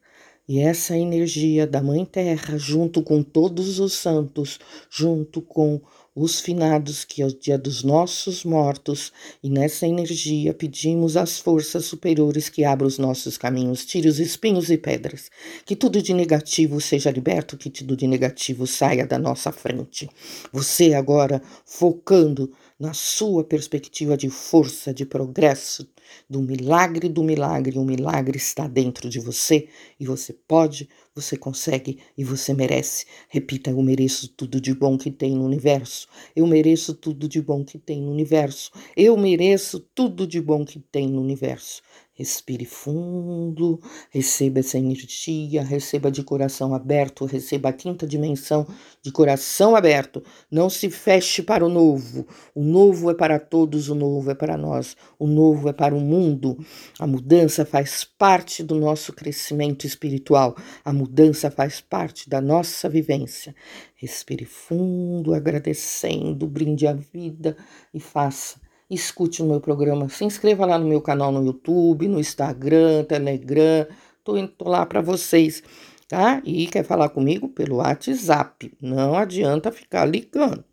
e 0.46 0.60
essa 0.60 0.96
energia 0.96 1.66
da 1.66 1.82
Mãe 1.82 2.04
Terra, 2.04 2.58
junto 2.58 3.02
com 3.02 3.22
todos 3.22 3.78
os 3.78 3.94
santos, 3.94 4.58
junto 4.90 5.40
com 5.40 5.80
os 6.14 6.38
finados, 6.38 7.02
que 7.02 7.22
é 7.22 7.26
o 7.26 7.32
dia 7.32 7.56
dos 7.56 7.82
nossos 7.82 8.44
mortos, 8.44 9.10
e 9.42 9.48
nessa 9.48 9.86
energia 9.86 10.52
pedimos 10.52 11.16
às 11.16 11.38
forças 11.38 11.86
superiores 11.86 12.50
que 12.50 12.62
abram 12.62 12.86
os 12.86 12.98
nossos 12.98 13.38
caminhos, 13.38 13.86
tire 13.86 14.06
os 14.06 14.20
espinhos 14.20 14.70
e 14.70 14.76
pedras, 14.76 15.30
que 15.64 15.74
tudo 15.74 16.02
de 16.02 16.12
negativo 16.12 16.78
seja 16.78 17.10
liberto, 17.10 17.56
que 17.56 17.70
tudo 17.70 17.96
de 17.96 18.06
negativo 18.06 18.66
saia 18.66 19.06
da 19.06 19.18
nossa 19.18 19.50
frente. 19.50 20.10
Você 20.52 20.92
agora 20.92 21.40
focando 21.64 22.52
na 22.78 22.92
sua 22.92 23.44
perspectiva 23.44 24.16
de 24.16 24.28
força, 24.28 24.92
de 24.92 25.06
progresso, 25.06 25.88
do 26.28 26.42
milagre 26.42 27.08
do 27.08 27.22
milagre. 27.22 27.78
O 27.78 27.84
milagre 27.84 28.36
está 28.36 28.66
dentro 28.66 29.08
de 29.08 29.20
você 29.20 29.68
e 29.98 30.06
você 30.06 30.32
pode, 30.32 30.88
você 31.14 31.36
consegue 31.36 31.98
e 32.16 32.24
você 32.24 32.52
merece. 32.52 33.06
Repita: 33.28 33.70
Eu 33.70 33.82
mereço 33.82 34.28
tudo 34.28 34.60
de 34.60 34.74
bom 34.74 34.98
que 34.98 35.10
tem 35.10 35.34
no 35.34 35.44
universo. 35.44 36.08
Eu 36.34 36.46
mereço 36.46 36.94
tudo 36.94 37.28
de 37.28 37.40
bom 37.40 37.64
que 37.64 37.78
tem 37.78 38.02
no 38.02 38.10
universo. 38.10 38.70
Eu 38.96 39.16
mereço 39.16 39.80
tudo 39.94 40.26
de 40.26 40.40
bom 40.40 40.64
que 40.64 40.78
tem 40.80 41.08
no 41.08 41.20
universo. 41.20 41.82
Respire 42.16 42.64
fundo, 42.64 43.80
receba 44.08 44.60
essa 44.60 44.78
energia, 44.78 45.64
receba 45.64 46.12
de 46.12 46.22
coração 46.22 46.72
aberto, 46.72 47.24
receba 47.24 47.70
a 47.70 47.72
quinta 47.72 48.06
dimensão 48.06 48.64
de 49.02 49.10
coração 49.10 49.74
aberto. 49.74 50.22
Não 50.48 50.70
se 50.70 50.88
feche 50.90 51.42
para 51.42 51.66
o 51.66 51.68
novo. 51.68 52.24
O 52.54 52.62
novo 52.62 53.10
é 53.10 53.14
para 53.14 53.40
todos, 53.40 53.88
o 53.88 53.96
novo 53.96 54.30
é 54.30 54.34
para 54.36 54.56
nós, 54.56 54.96
o 55.18 55.26
novo 55.26 55.68
é 55.68 55.72
para 55.72 55.92
o 55.92 56.00
mundo. 56.00 56.56
A 57.00 57.06
mudança 57.06 57.66
faz 57.66 58.04
parte 58.04 58.62
do 58.62 58.76
nosso 58.76 59.12
crescimento 59.12 59.84
espiritual, 59.84 60.54
a 60.84 60.92
mudança 60.92 61.50
faz 61.50 61.80
parte 61.80 62.30
da 62.30 62.40
nossa 62.40 62.88
vivência. 62.88 63.56
Respire 63.96 64.44
fundo, 64.44 65.34
agradecendo, 65.34 66.46
brinde 66.46 66.86
a 66.86 66.92
vida 66.92 67.56
e 67.92 67.98
faça 67.98 68.63
escute 68.90 69.42
o 69.42 69.46
meu 69.46 69.60
programa, 69.60 70.08
se 70.08 70.24
inscreva 70.24 70.66
lá 70.66 70.78
no 70.78 70.86
meu 70.86 71.00
canal 71.00 71.32
no 71.32 71.44
YouTube, 71.44 72.08
no 72.08 72.20
Instagram, 72.20 73.04
Telegram, 73.04 73.86
tô, 74.22 74.46
tô 74.48 74.68
lá 74.68 74.84
para 74.86 75.00
vocês, 75.00 75.62
tá? 76.08 76.42
E 76.44 76.66
quer 76.66 76.84
falar 76.84 77.08
comigo 77.08 77.48
pelo 77.48 77.76
WhatsApp, 77.76 78.72
não 78.80 79.14
adianta 79.14 79.72
ficar 79.72 80.04
ligando. 80.04 80.64